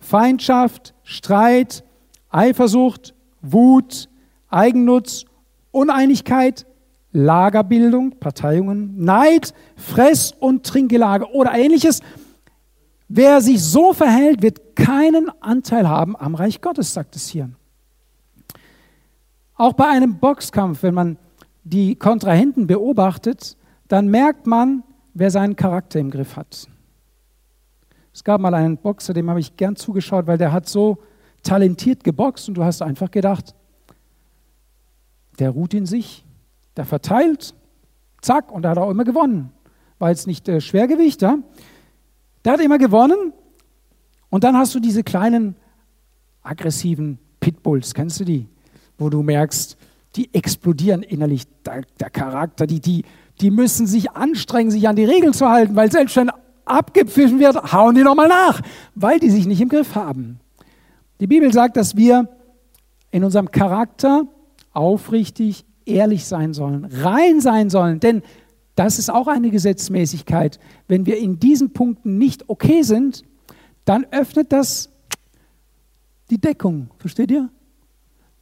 Feindschaft, 0.00 0.94
Streit, 1.04 1.84
Eifersucht, 2.28 3.14
Wut, 3.42 4.08
Eigennutz, 4.48 5.24
Uneinigkeit, 5.70 6.66
Lagerbildung, 7.12 8.18
Parteiungen, 8.18 9.02
Neid, 9.02 9.54
Fress- 9.76 10.32
und 10.38 10.64
Trinkgelage 10.64 11.30
oder 11.32 11.52
ähnliches. 11.52 12.00
Wer 13.08 13.40
sich 13.40 13.62
so 13.62 13.92
verhält, 13.92 14.42
wird 14.42 14.76
keinen 14.76 15.30
Anteil 15.40 15.88
haben 15.88 16.16
am 16.16 16.34
Reich 16.34 16.60
Gottes, 16.60 16.94
sagt 16.94 17.16
es 17.16 17.28
hier. 17.28 17.50
Auch 19.56 19.72
bei 19.72 19.88
einem 19.88 20.18
Boxkampf, 20.18 20.82
wenn 20.82 20.94
man 20.94 21.18
die 21.64 21.96
Kontrahenten 21.96 22.66
beobachtet, 22.66 23.56
dann 23.88 24.08
merkt 24.08 24.46
man, 24.46 24.84
wer 25.12 25.30
seinen 25.30 25.56
Charakter 25.56 25.98
im 25.98 26.10
Griff 26.10 26.36
hat. 26.36 26.68
Es 28.12 28.24
gab 28.24 28.40
mal 28.40 28.54
einen 28.54 28.76
Boxer, 28.76 29.12
dem 29.12 29.28
habe 29.28 29.40
ich 29.40 29.56
gern 29.56 29.76
zugeschaut, 29.76 30.26
weil 30.26 30.38
der 30.38 30.52
hat 30.52 30.68
so 30.68 30.98
talentiert 31.42 32.04
geboxt 32.04 32.48
und 32.48 32.54
du 32.54 32.64
hast 32.64 32.82
einfach 32.82 33.10
gedacht, 33.10 33.54
der 35.38 35.50
ruht 35.50 35.74
in 35.74 35.86
sich, 35.86 36.24
der 36.76 36.84
verteilt, 36.84 37.54
zack, 38.20 38.52
und 38.52 38.62
da 38.62 38.70
hat 38.70 38.76
er 38.76 38.84
auch 38.84 38.90
immer 38.90 39.04
gewonnen. 39.04 39.52
War 39.98 40.10
jetzt 40.10 40.26
nicht 40.26 40.48
äh, 40.48 40.60
Schwergewicht, 40.60 41.22
ja? 41.22 41.38
Der 42.44 42.54
hat 42.54 42.60
immer 42.60 42.78
gewonnen 42.78 43.32
und 44.30 44.44
dann 44.44 44.56
hast 44.56 44.74
du 44.74 44.80
diese 44.80 45.02
kleinen 45.02 45.56
aggressiven 46.42 47.18
Pitbulls, 47.40 47.94
kennst 47.94 48.20
du 48.20 48.24
die? 48.24 48.48
Wo 48.98 49.10
du 49.10 49.22
merkst, 49.22 49.76
die 50.16 50.32
explodieren 50.34 51.02
innerlich, 51.02 51.44
der, 51.64 51.82
der 51.98 52.10
Charakter, 52.10 52.66
die, 52.66 52.80
die, 52.80 53.04
die 53.40 53.50
müssen 53.50 53.86
sich 53.86 54.12
anstrengen, 54.12 54.70
sich 54.70 54.88
an 54.88 54.96
die 54.96 55.04
Regeln 55.04 55.32
zu 55.32 55.48
halten, 55.48 55.76
weil 55.76 55.90
selbst 55.90 56.16
wenn 56.16 56.30
abgepfiffen 56.64 57.38
wird, 57.38 57.72
hauen 57.72 57.94
die 57.94 58.02
nochmal 58.02 58.28
nach, 58.28 58.60
weil 58.94 59.18
die 59.18 59.30
sich 59.30 59.46
nicht 59.46 59.60
im 59.60 59.68
Griff 59.68 59.94
haben. 59.94 60.40
Die 61.20 61.26
Bibel 61.26 61.52
sagt, 61.52 61.76
dass 61.76 61.96
wir 61.96 62.28
in 63.10 63.24
unserem 63.24 63.50
Charakter 63.50 64.26
aufrichtig, 64.72 65.66
ehrlich 65.84 66.24
sein 66.24 66.54
sollen, 66.54 66.86
rein 66.86 67.40
sein 67.40 67.68
sollen, 67.68 68.00
denn 68.00 68.22
das 68.74 68.98
ist 68.98 69.10
auch 69.10 69.26
eine 69.26 69.50
Gesetzmäßigkeit. 69.50 70.58
Wenn 70.88 71.04
wir 71.04 71.18
in 71.18 71.38
diesen 71.38 71.72
Punkten 71.72 72.16
nicht 72.16 72.48
okay 72.48 72.82
sind, 72.82 73.24
dann 73.84 74.06
öffnet 74.10 74.52
das 74.52 74.90
die 76.30 76.40
Deckung, 76.40 76.88
versteht 76.98 77.30
ihr? 77.30 77.50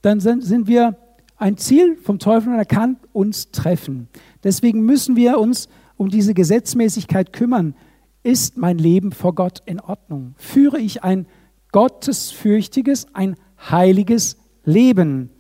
Dann 0.03 0.21
sind, 0.21 0.69
wir 0.69 0.97
ein 1.37 1.57
Ziel 1.57 1.97
vom 1.97 2.19
Teufel 2.21 2.53
und 2.53 2.59
er 2.59 2.67
kann 2.67 2.99
uns 3.13 3.51
treffen. 3.51 4.09
Deswegen 4.45 4.83
müssen 4.83 5.17
wir 5.17 5.41
uns 5.41 5.69
um 5.97 6.11
diese 6.11 6.35
Gesetzmäßigkeit 6.35 7.33
kümmern. 7.33 7.75
Ist 8.23 8.57
mein 8.57 8.79
Leben 8.79 9.11
vor 9.11 9.35
Gott 9.35 9.63
in 9.65 9.81
Ordnung? 9.81 10.35
Führe 10.37 10.79
ich 10.79 11.03
ein 11.03 11.27
gottesfürchtiges, 11.73 13.07
ein 13.15 13.37
heiliges 13.71 14.37
Leben? 14.65 15.31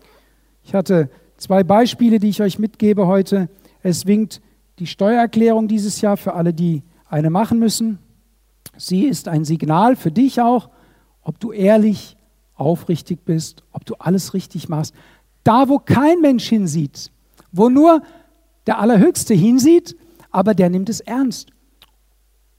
Ich 0.62 0.74
hatte 0.74 1.10
zwei 1.36 1.64
Beispiele, 1.64 2.18
die 2.18 2.28
ich 2.28 2.42
euch 2.42 2.58
mitgebe 2.58 3.06
heute. 3.06 3.48
Es 3.82 4.06
winkt 4.06 4.40
die 4.78 4.86
Steuererklärung 4.86 5.68
dieses 5.68 6.00
Jahr 6.00 6.16
für 6.16 6.34
alle, 6.34 6.52
die 6.52 6.82
eine 7.08 7.30
machen 7.30 7.58
müssen. 7.58 7.98
Sie 8.76 9.04
ist 9.04 9.28
ein 9.28 9.44
Signal 9.44 9.96
für 9.96 10.10
dich 10.12 10.40
auch, 10.40 10.68
ob 11.22 11.40
du 11.40 11.52
ehrlich, 11.52 12.16
aufrichtig 12.54 13.24
bist, 13.24 13.62
ob 13.72 13.84
du 13.84 13.94
alles 13.98 14.34
richtig 14.34 14.68
machst. 14.68 14.94
Da, 15.44 15.68
wo 15.68 15.78
kein 15.78 16.20
Mensch 16.20 16.48
hinsieht, 16.48 17.10
wo 17.52 17.68
nur 17.68 18.02
der 18.66 18.80
Allerhöchste 18.80 19.34
hinsieht, 19.34 19.96
aber 20.30 20.54
der 20.54 20.68
nimmt 20.68 20.88
es 20.88 21.00
ernst. 21.00 21.50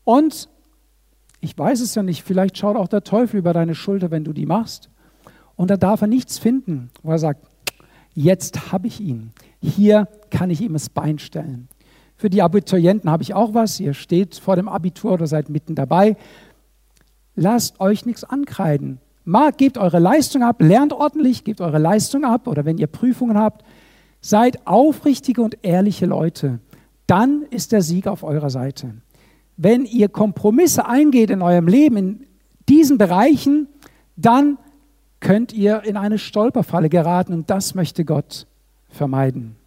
Und 0.03 0.49
ich 1.41 1.57
weiß 1.57 1.81
es 1.81 1.95
ja 1.95 2.03
nicht, 2.03 2.23
vielleicht 2.23 2.57
schaut 2.57 2.75
auch 2.75 2.87
der 2.87 3.03
Teufel 3.03 3.37
über 3.37 3.53
deine 3.53 3.75
Schulter, 3.75 4.11
wenn 4.11 4.23
du 4.23 4.33
die 4.33 4.45
machst. 4.45 4.89
Und 5.55 5.69
da 5.69 5.77
darf 5.77 6.01
er 6.01 6.07
nichts 6.07 6.37
finden, 6.37 6.89
wo 7.03 7.11
er 7.11 7.19
sagt, 7.19 7.45
jetzt 8.13 8.71
habe 8.71 8.87
ich 8.87 8.99
ihn. 8.99 9.31
Hier 9.61 10.07
kann 10.29 10.49
ich 10.49 10.61
ihm 10.61 10.73
das 10.73 10.89
Bein 10.89 11.19
stellen. 11.19 11.67
Für 12.15 12.29
die 12.29 12.41
Abiturienten 12.41 13.09
habe 13.09 13.23
ich 13.23 13.33
auch 13.33 13.53
was. 13.53 13.79
Ihr 13.79 13.93
steht 13.93 14.35
vor 14.35 14.55
dem 14.55 14.67
Abitur 14.67 15.13
oder 15.13 15.27
seid 15.27 15.49
mitten 15.49 15.75
dabei. 15.75 16.17
Lasst 17.35 17.79
euch 17.79 18.05
nichts 18.05 18.25
ankreiden. 18.25 18.99
Mal, 19.23 19.51
gebt 19.51 19.77
eure 19.77 19.99
Leistung 19.99 20.43
ab, 20.43 20.61
lernt 20.61 20.91
ordentlich, 20.91 21.43
gebt 21.43 21.61
eure 21.61 21.77
Leistung 21.77 22.25
ab 22.25 22.47
oder 22.47 22.65
wenn 22.65 22.77
ihr 22.77 22.87
Prüfungen 22.87 23.37
habt, 23.37 23.63
seid 24.21 24.65
aufrichtige 24.67 25.41
und 25.41 25.57
ehrliche 25.61 26.05
Leute. 26.05 26.59
Dann 27.07 27.43
ist 27.43 27.71
der 27.71 27.81
Sieg 27.81 28.07
auf 28.07 28.23
eurer 28.23 28.49
Seite. 28.49 28.95
Wenn 29.61 29.83
ihr 29.83 30.07
Kompromisse 30.07 30.85
eingeht 30.85 31.29
in 31.29 31.41
eurem 31.41 31.67
Leben, 31.67 31.97
in 31.97 32.27
diesen 32.69 32.97
Bereichen, 32.97 33.67
dann 34.15 34.57
könnt 35.19 35.51
ihr 35.51 35.83
in 35.83 35.97
eine 35.97 36.17
Stolperfalle 36.17 36.87
geraten 36.87 37.33
und 37.33 37.49
das 37.49 37.75
möchte 37.75 38.05
Gott 38.05 38.47
vermeiden. 38.87 39.57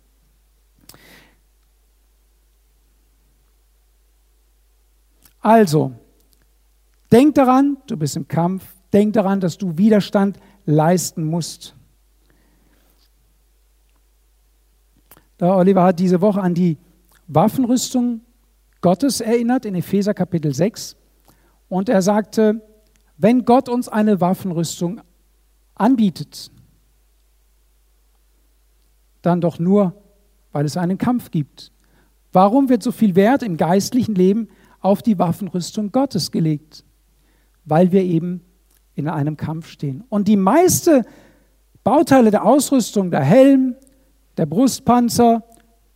Also, 5.40 5.92
denk 7.11 7.35
daran, 7.35 7.76
du 7.87 7.96
bist 7.96 8.16
im 8.16 8.28
Kampf, 8.28 8.64
Denk 8.92 9.14
daran, 9.14 9.40
dass 9.40 9.57
du 9.57 9.78
Widerstand 9.78 10.38
leisten 10.66 11.24
musst. 11.24 11.74
Der 15.40 15.57
Oliver 15.57 15.83
hat 15.83 15.98
diese 15.98 16.20
Woche 16.20 16.40
an 16.40 16.55
die 16.55 16.76
Waffenrüstung 17.26 18.20
Gottes 18.83 19.20
erinnert 19.20 19.64
in 19.64 19.76
Epheser 19.76 20.12
Kapitel 20.12 20.52
6 20.52 20.96
und 21.68 21.88
er 21.88 22.02
sagte, 22.02 22.60
wenn 23.16 23.44
Gott 23.44 23.68
uns 23.68 23.88
eine 23.88 24.20
Waffenrüstung 24.20 25.00
anbietet, 25.76 26.50
dann 29.22 29.40
doch 29.40 29.60
nur, 29.60 29.94
weil 30.50 30.64
es 30.64 30.76
einen 30.76 30.98
Kampf 30.98 31.30
gibt. 31.30 31.70
Warum 32.33 32.68
wird 32.68 32.83
so 32.83 32.90
viel 32.90 33.14
Wert 33.14 33.44
im 33.44 33.56
geistlichen 33.56 34.16
Leben 34.16 34.48
auf 34.80 35.00
die 35.00 35.18
Waffenrüstung 35.18 35.92
Gottes 35.92 36.33
gelegt? 36.33 36.85
Weil 37.64 37.92
wir 37.92 38.02
eben 38.02 38.42
in 38.96 39.08
einem 39.08 39.37
Kampf 39.37 39.68
stehen. 39.68 40.02
Und 40.08 40.26
die 40.26 40.37
meisten 40.37 41.04
Bauteile 41.85 42.33
der 42.33 42.44
Ausrüstung, 42.44 43.12
der 43.12 43.22
Helm, 43.22 43.76
der 44.37 44.46
Brustpanzer, 44.46 45.44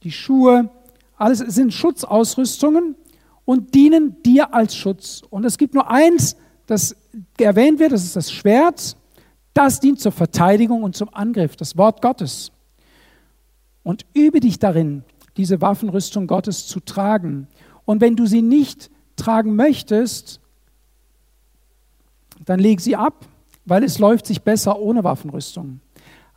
die 0.05 0.13
Schuhe, 0.13 0.71
alles 1.17 1.39
sind 1.39 1.73
Schutzausrüstungen 1.73 2.95
und 3.45 3.75
dienen 3.75 4.23
dir 4.23 4.55
als 4.55 4.77
Schutz. 4.77 5.23
Und 5.31 5.45
es 5.45 5.57
gibt 5.59 5.75
nur 5.75 5.91
eins, 5.91 6.37
das 6.67 6.97
erwähnt 7.39 7.79
wird, 7.79 7.93
das 7.93 8.05
ist 8.05 8.17
das 8.17 8.31
Schwert. 8.31 8.97
Das 9.55 9.81
dient 9.81 10.01
zur 10.01 10.13
Verteidigung 10.13 10.83
und 10.83 10.95
zum 10.95 11.09
Angriff, 11.15 11.57
das 11.57 11.79
Wort 11.79 12.03
Gottes. 12.03 12.53
Und 13.83 14.05
übe 14.13 14.41
dich 14.41 14.59
darin, 14.59 15.05
diese 15.37 15.61
Waffenrüstung 15.63 16.27
Gottes 16.27 16.67
zu 16.67 16.81
tragen. 16.81 17.49
Und 17.87 18.01
wenn 18.03 18.17
du 18.17 18.27
sie 18.27 18.43
nicht 18.43 18.91
tragen 19.17 19.57
möchtest, 19.57 20.41
dann 22.45 22.61
leg 22.61 22.81
sie 22.81 22.97
ab, 22.97 23.25
weil 23.65 23.83
es 23.83 23.99
läuft 23.99 24.27
sich 24.27 24.43
besser 24.43 24.79
ohne 24.79 25.05
Waffenrüstung. 25.05 25.81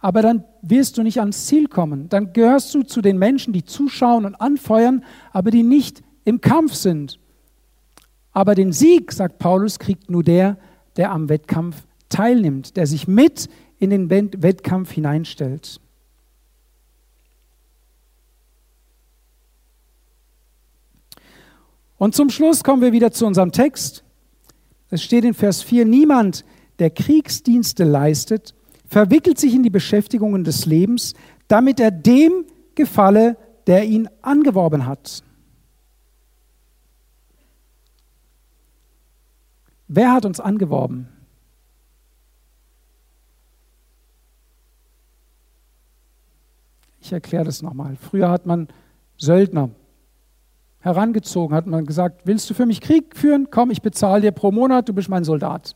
Aber 0.01 0.21
dann 0.21 0.45
wirst 0.61 0.97
du 0.97 1.03
nicht 1.03 1.19
ans 1.19 1.45
Ziel 1.47 1.67
kommen. 1.67 2.07
Dann 2.09 2.33
gehörst 2.33 2.73
du 2.73 2.83
zu 2.83 3.01
den 3.01 3.17
Menschen, 3.17 3.53
die 3.53 3.65
zuschauen 3.65 4.25
und 4.25 4.35
anfeuern, 4.35 5.03
aber 5.31 5.51
die 5.51 5.63
nicht 5.63 6.01
im 6.23 6.41
Kampf 6.41 6.73
sind. 6.73 7.19
Aber 8.31 8.55
den 8.55 8.71
Sieg, 8.71 9.11
sagt 9.11 9.39
Paulus, 9.39 9.79
kriegt 9.79 10.09
nur 10.09 10.23
der, 10.23 10.57
der 10.95 11.11
am 11.11 11.27
Wettkampf 11.27 11.85
teilnimmt, 12.07 12.77
der 12.77 12.87
sich 12.87 13.07
mit 13.07 13.49
in 13.77 13.89
den 13.89 14.09
Wettkampf 14.09 14.91
hineinstellt. 14.91 15.81
Und 21.97 22.15
zum 22.15 22.29
Schluss 22.29 22.63
kommen 22.63 22.81
wir 22.81 22.93
wieder 22.93 23.11
zu 23.11 23.25
unserem 23.25 23.51
Text. 23.51 24.05
Es 24.89 25.03
steht 25.03 25.25
in 25.25 25.33
Vers 25.33 25.61
4, 25.61 25.85
niemand, 25.85 26.45
der 26.79 26.89
Kriegsdienste 26.89 27.83
leistet, 27.83 28.55
verwickelt 28.89 29.39
sich 29.39 29.53
in 29.53 29.63
die 29.63 29.69
Beschäftigungen 29.69 30.43
des 30.43 30.65
Lebens, 30.65 31.13
damit 31.47 31.79
er 31.79 31.91
dem 31.91 32.45
gefalle, 32.75 33.37
der 33.67 33.85
ihn 33.85 34.09
angeworben 34.21 34.85
hat. 34.85 35.23
Wer 39.87 40.11
hat 40.11 40.25
uns 40.25 40.39
angeworben? 40.39 41.07
Ich 47.01 47.13
erkläre 47.13 47.45
das 47.45 47.61
nochmal. 47.61 47.95
Früher 47.95 48.29
hat 48.29 48.45
man 48.45 48.67
Söldner 49.17 49.71
herangezogen, 50.79 51.55
hat 51.55 51.65
man 51.65 51.85
gesagt, 51.85 52.21
willst 52.25 52.49
du 52.49 52.53
für 52.53 52.65
mich 52.65 52.81
Krieg 52.81 53.15
führen? 53.15 53.49
Komm, 53.49 53.71
ich 53.71 53.81
bezahle 53.81 54.21
dir 54.21 54.31
pro 54.31 54.51
Monat, 54.51 54.87
du 54.89 54.93
bist 54.93 55.09
mein 55.09 55.23
Soldat. 55.23 55.75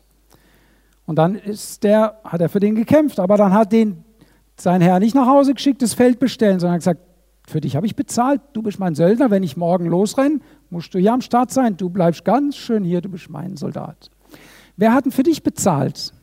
Und 1.06 1.18
dann 1.18 1.36
ist 1.36 1.84
der, 1.84 2.20
hat 2.24 2.42
er 2.42 2.50
für 2.50 2.60
den 2.60 2.76
gekämpft, 2.76 3.20
aber 3.20 3.38
dann 3.38 3.54
hat 3.54 3.72
den 3.72 4.04
sein 4.56 4.82
Herr 4.82 5.00
nicht 5.00 5.16
nach 5.16 5.28
Hause 5.28 5.54
geschickt, 5.54 5.82
das 5.82 5.94
Feld 5.94 6.20
bestellen, 6.20 6.60
sondern 6.60 6.80
gesagt, 6.80 7.02
für 7.46 7.60
dich 7.60 7.76
habe 7.76 7.86
ich 7.86 7.96
bezahlt, 7.96 8.42
du 8.54 8.62
bist 8.62 8.80
mein 8.80 8.96
Söldner, 8.96 9.30
wenn 9.30 9.44
ich 9.44 9.58
morgen 9.58 9.86
losrenne, 9.88 10.40
musst 10.70 10.94
du 10.94 11.00
hier 11.00 11.14
am 11.14 11.22
Start 11.22 11.52
sein, 11.52 11.76
du 11.76 11.90
bleibst 11.90 12.24
ganz 12.24 12.56
schön 12.56 12.84
hier, 12.84 13.02
du 13.02 13.10
bist 13.10 13.30
mein 13.30 13.58
Soldat. 13.58 14.10
Wer 14.78 14.94
hat 14.94 15.06
denn 15.06 15.12
für 15.12 15.24
dich 15.24 15.44
bezahlt? 15.44 16.14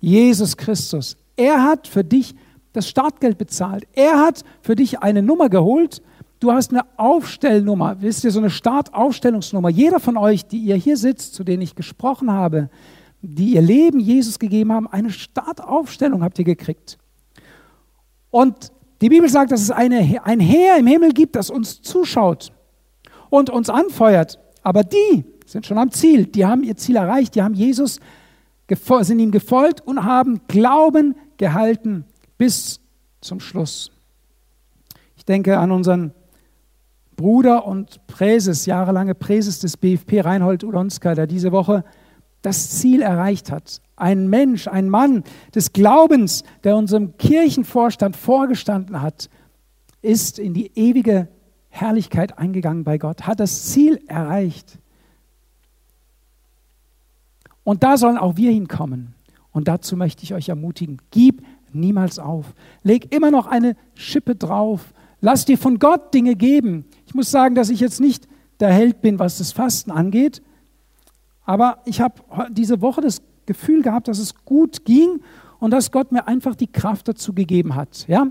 Jesus 0.00 0.56
Christus. 0.56 1.16
Er 1.36 1.62
hat 1.62 1.86
für 1.88 2.04
dich 2.04 2.34
das 2.72 2.88
Startgeld 2.88 3.38
bezahlt. 3.38 3.86
Er 3.92 4.18
hat 4.18 4.44
für 4.60 4.74
dich 4.74 5.00
eine 5.00 5.22
Nummer 5.22 5.48
geholt. 5.48 6.02
Du 6.40 6.52
hast 6.52 6.72
eine 6.72 6.82
Aufstellnummer, 6.98 7.96
wisst 8.00 8.24
ihr, 8.24 8.30
so 8.30 8.40
eine 8.40 8.50
Startaufstellungsnummer. 8.50 9.70
Jeder 9.70 10.00
von 10.00 10.16
euch, 10.16 10.46
die 10.46 10.58
ihr 10.58 10.76
hier 10.76 10.96
sitzt, 10.96 11.34
zu 11.34 11.44
denen 11.44 11.62
ich 11.62 11.74
gesprochen 11.74 12.30
habe, 12.30 12.68
die 13.26 13.54
ihr 13.54 13.62
Leben 13.62 13.98
Jesus 13.98 14.38
gegeben 14.38 14.72
haben, 14.72 14.86
eine 14.86 15.10
Startaufstellung 15.10 16.22
habt 16.22 16.38
ihr 16.38 16.44
gekriegt. 16.44 16.98
Und 18.30 18.72
die 19.00 19.08
Bibel 19.08 19.28
sagt, 19.28 19.52
dass 19.52 19.62
es 19.62 19.70
eine, 19.70 20.24
ein 20.24 20.40
Heer 20.40 20.76
im 20.78 20.86
Himmel 20.86 21.12
gibt, 21.12 21.36
das 21.36 21.50
uns 21.50 21.80
zuschaut 21.82 22.52
und 23.30 23.50
uns 23.50 23.70
anfeuert. 23.70 24.38
Aber 24.62 24.84
die 24.84 25.24
sind 25.46 25.66
schon 25.66 25.78
am 25.78 25.90
Ziel. 25.90 26.26
Die 26.26 26.44
haben 26.44 26.62
ihr 26.62 26.76
Ziel 26.76 26.96
erreicht. 26.96 27.34
Die 27.34 27.42
haben 27.42 27.54
Jesus, 27.54 28.00
sind 29.00 29.18
ihm 29.18 29.30
gefolgt 29.30 29.80
und 29.86 30.04
haben 30.04 30.40
Glauben 30.48 31.16
gehalten 31.36 32.04
bis 32.38 32.80
zum 33.20 33.40
Schluss. 33.40 33.90
Ich 35.16 35.24
denke 35.24 35.58
an 35.58 35.70
unseren 35.70 36.12
Bruder 37.16 37.66
und 37.66 38.06
Präses, 38.06 38.66
jahrelange 38.66 39.14
Präses 39.14 39.60
des 39.60 39.76
BFP, 39.76 40.20
Reinhold 40.20 40.64
Ulonska, 40.64 41.14
der 41.14 41.26
diese 41.26 41.52
Woche 41.52 41.84
das 42.44 42.70
Ziel 42.70 43.02
erreicht 43.02 43.50
hat. 43.50 43.80
Ein 43.96 44.28
Mensch, 44.28 44.68
ein 44.68 44.88
Mann 44.88 45.24
des 45.54 45.72
Glaubens, 45.72 46.44
der 46.62 46.76
unserem 46.76 47.16
Kirchenvorstand 47.16 48.16
vorgestanden 48.16 49.00
hat, 49.00 49.28
ist 50.02 50.38
in 50.38 50.52
die 50.52 50.70
ewige 50.74 51.28
Herrlichkeit 51.68 52.38
eingegangen 52.38 52.84
bei 52.84 52.98
Gott, 52.98 53.26
hat 53.26 53.40
das 53.40 53.66
Ziel 53.66 54.00
erreicht. 54.06 54.78
Und 57.64 57.82
da 57.82 57.96
sollen 57.96 58.18
auch 58.18 58.36
wir 58.36 58.52
hinkommen. 58.52 59.14
Und 59.50 59.68
dazu 59.68 59.96
möchte 59.96 60.22
ich 60.22 60.34
euch 60.34 60.50
ermutigen, 60.50 61.00
gib 61.10 61.42
niemals 61.72 62.18
auf. 62.18 62.54
Leg 62.82 63.14
immer 63.14 63.30
noch 63.30 63.46
eine 63.46 63.76
Schippe 63.94 64.36
drauf. 64.36 64.92
Lass 65.20 65.46
dir 65.46 65.56
von 65.56 65.78
Gott 65.78 66.12
Dinge 66.12 66.36
geben. 66.36 66.84
Ich 67.06 67.14
muss 67.14 67.30
sagen, 67.30 67.54
dass 67.54 67.70
ich 67.70 67.80
jetzt 67.80 68.00
nicht 68.00 68.28
der 68.60 68.72
Held 68.72 69.00
bin, 69.00 69.18
was 69.18 69.38
das 69.38 69.52
Fasten 69.52 69.90
angeht. 69.90 70.42
Aber 71.44 71.78
ich 71.84 72.00
habe 72.00 72.22
diese 72.50 72.80
Woche 72.80 73.00
das 73.00 73.22
Gefühl 73.46 73.82
gehabt, 73.82 74.08
dass 74.08 74.18
es 74.18 74.44
gut 74.44 74.84
ging 74.84 75.20
und 75.58 75.70
dass 75.70 75.90
Gott 75.90 76.12
mir 76.12 76.26
einfach 76.26 76.54
die 76.54 76.70
Kraft 76.70 77.08
dazu 77.08 77.32
gegeben 77.32 77.74
hat. 77.74 78.06
Ja? 78.08 78.28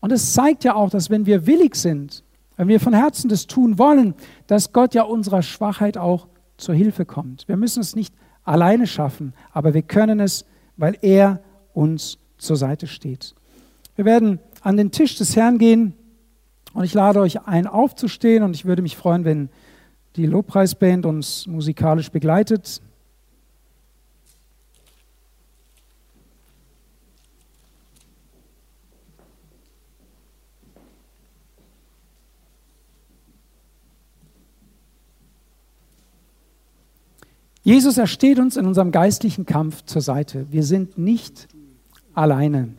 Und 0.00 0.12
es 0.12 0.32
zeigt 0.32 0.64
ja 0.64 0.74
auch, 0.74 0.90
dass 0.90 1.10
wenn 1.10 1.26
wir 1.26 1.46
willig 1.46 1.74
sind, 1.76 2.24
wenn 2.56 2.68
wir 2.68 2.80
von 2.80 2.92
Herzen 2.92 3.28
das 3.28 3.46
tun 3.46 3.78
wollen, 3.78 4.14
dass 4.46 4.72
Gott 4.72 4.94
ja 4.94 5.02
unserer 5.02 5.42
Schwachheit 5.42 5.96
auch 5.96 6.28
zur 6.56 6.74
Hilfe 6.74 7.04
kommt. 7.04 7.46
Wir 7.46 7.56
müssen 7.56 7.80
es 7.80 7.94
nicht 7.94 8.14
alleine 8.44 8.86
schaffen, 8.86 9.34
aber 9.52 9.74
wir 9.74 9.82
können 9.82 10.20
es, 10.20 10.44
weil 10.76 10.96
er 11.02 11.40
uns 11.72 12.18
zur 12.38 12.56
Seite 12.56 12.86
steht. 12.86 13.34
Wir 13.94 14.04
werden 14.04 14.40
an 14.62 14.76
den 14.76 14.90
Tisch 14.90 15.16
des 15.16 15.36
Herrn 15.36 15.58
gehen 15.58 15.94
und 16.72 16.84
ich 16.84 16.94
lade 16.94 17.20
euch 17.20 17.46
ein, 17.46 17.66
aufzustehen 17.66 18.42
und 18.42 18.54
ich 18.54 18.64
würde 18.64 18.82
mich 18.82 18.96
freuen, 18.96 19.24
wenn 19.24 19.50
die 20.18 20.26
Lobpreisband 20.26 21.06
uns 21.06 21.46
musikalisch 21.46 22.10
begleitet. 22.10 22.82
Jesus, 37.62 37.98
er 37.98 38.06
steht 38.06 38.38
uns 38.38 38.56
in 38.56 38.66
unserem 38.66 38.90
geistlichen 38.90 39.46
Kampf 39.46 39.84
zur 39.84 40.00
Seite. 40.00 40.46
Wir 40.50 40.64
sind 40.64 40.98
nicht 40.98 41.46
alleine. 42.14 42.70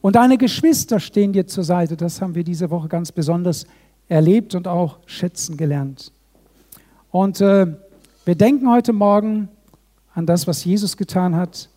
Und 0.00 0.16
deine 0.16 0.36
Geschwister 0.36 1.00
stehen 1.00 1.32
dir 1.32 1.46
zur 1.46 1.64
Seite. 1.64 1.96
Das 1.96 2.20
haben 2.20 2.34
wir 2.34 2.44
diese 2.44 2.68
Woche 2.68 2.88
ganz 2.88 3.12
besonders 3.12 3.66
erlebt 4.08 4.54
und 4.54 4.66
auch 4.68 4.98
schätzen 5.06 5.56
gelernt. 5.56 6.12
Und 7.12 7.42
äh, 7.42 7.66
wir 8.24 8.34
denken 8.34 8.70
heute 8.70 8.94
Morgen 8.94 9.50
an 10.14 10.24
das, 10.24 10.46
was 10.46 10.64
Jesus 10.64 10.96
getan 10.96 11.36
hat, 11.36 11.68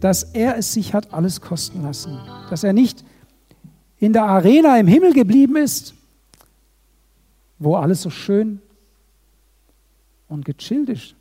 dass 0.00 0.24
er 0.24 0.56
es 0.56 0.72
sich 0.72 0.92
hat 0.92 1.14
alles 1.14 1.40
kosten 1.40 1.82
lassen, 1.82 2.18
dass 2.50 2.64
er 2.64 2.72
nicht 2.72 3.04
in 3.98 4.12
der 4.12 4.24
Arena 4.24 4.76
im 4.76 4.88
Himmel 4.88 5.12
geblieben 5.12 5.56
ist, 5.56 5.94
wo 7.60 7.76
alles 7.76 8.02
so 8.02 8.10
schön 8.10 8.60
und 10.26 10.44
gechillt 10.44 10.88
ist, 10.88 11.14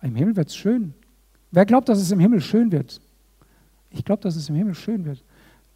im 0.00 0.14
Himmel 0.14 0.36
wird 0.36 0.48
es 0.48 0.56
schön. 0.56 0.94
Wer 1.50 1.66
glaubt, 1.66 1.88
dass 1.88 1.98
es 1.98 2.12
im 2.12 2.20
Himmel 2.20 2.40
schön 2.40 2.70
wird? 2.70 3.00
Ich 3.90 4.04
glaube, 4.04 4.22
dass 4.22 4.36
es 4.36 4.48
im 4.48 4.54
Himmel 4.54 4.76
schön 4.76 5.04
wird. 5.04 5.24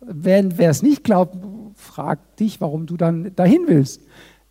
Wer 0.01 0.71
es 0.71 0.83
nicht 0.83 1.03
glaubt, 1.03 1.37
fragt 1.75 2.39
dich, 2.39 2.61
warum 2.61 2.87
du 2.87 2.97
dann 2.97 3.35
dahin 3.35 3.63
willst. 3.67 4.01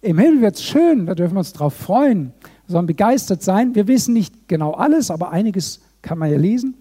Im 0.01 0.19
Himmel 0.19 0.41
wird 0.41 0.55
es 0.55 0.63
schön, 0.63 1.05
da 1.05 1.15
dürfen 1.15 1.35
wir 1.35 1.39
uns 1.39 1.53
drauf 1.53 1.73
freuen, 1.73 2.33
wir 2.67 2.73
sollen 2.73 2.85
begeistert 2.85 3.41
sein. 3.41 3.75
Wir 3.75 3.87
wissen 3.87 4.13
nicht 4.13 4.47
genau 4.47 4.73
alles, 4.73 5.09
aber 5.09 5.31
einiges 5.31 5.81
kann 6.01 6.17
man 6.17 6.29
ja 6.29 6.37
lesen. 6.37 6.75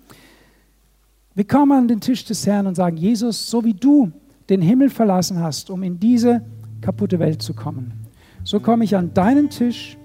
Wir 1.35 1.47
kommen 1.47 1.73
an 1.73 1.89
den 1.89 2.01
Tisch 2.01 2.25
des 2.25 2.47
Herrn 2.47 2.67
und 2.67 2.75
sagen, 2.75 2.97
Jesus, 2.97 3.49
so 3.49 3.65
wie 3.65 3.75
du 3.75 4.11
den 4.49 4.61
Himmel 4.61 4.91
verlassen 4.91 5.41
hast, 5.41 5.71
um 5.71 5.83
in 5.83 6.01
diese 6.01 6.43
kaputte 6.81 7.19
Welt 7.19 7.43
zu 7.43 7.55
kommen, 7.55 7.93
so 8.43 8.61
komme 8.61 8.85
ich 8.85 8.97
an 8.97 9.15
deinen 9.15 9.51
Tisch 9.51 9.97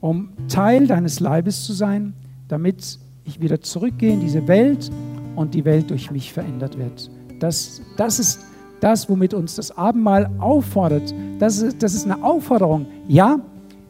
um 0.00 0.28
Teil 0.48 0.86
deines 0.86 1.18
Leibes 1.20 1.64
zu 1.64 1.72
sein, 1.72 2.12
damit 2.46 2.98
ich 3.24 3.40
wieder 3.40 3.62
zurückgehe 3.62 4.12
in 4.12 4.20
diese 4.20 4.46
Welt 4.48 4.90
und 5.34 5.54
die 5.54 5.64
Welt 5.64 5.88
durch 5.88 6.10
mich 6.10 6.30
verändert 6.30 6.76
wird. 6.76 7.10
Das, 7.40 7.80
das 7.96 8.18
ist 8.18 8.40
das, 8.84 9.08
womit 9.08 9.32
uns 9.32 9.54
das 9.54 9.76
Abendmahl 9.76 10.30
auffordert. 10.38 11.14
Das 11.38 11.58
ist, 11.58 11.82
das 11.82 11.94
ist 11.94 12.04
eine 12.04 12.22
Aufforderung. 12.22 12.84
Ja, 13.08 13.38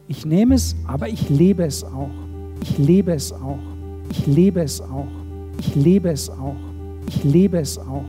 ich 0.07 0.25
nehme 0.25 0.55
es, 0.55 0.73
aber 0.87 1.09
ich 1.09 1.29
lebe 1.29 1.65
es 1.65 1.83
auch. 1.83 2.09
Ich 2.61 2.77
lebe 2.77 3.11
es 3.11 3.33
auch. 3.33 3.59
Ich 4.09 4.25
lebe 4.25 4.61
es 4.61 4.79
auch. 4.79 5.07
Ich 5.59 5.75
lebe 5.75 6.09
es 6.09 6.29
auch. 6.29 6.55
Ich 7.07 7.23
lebe 7.25 7.57
es 7.59 7.77
auch. 7.77 8.03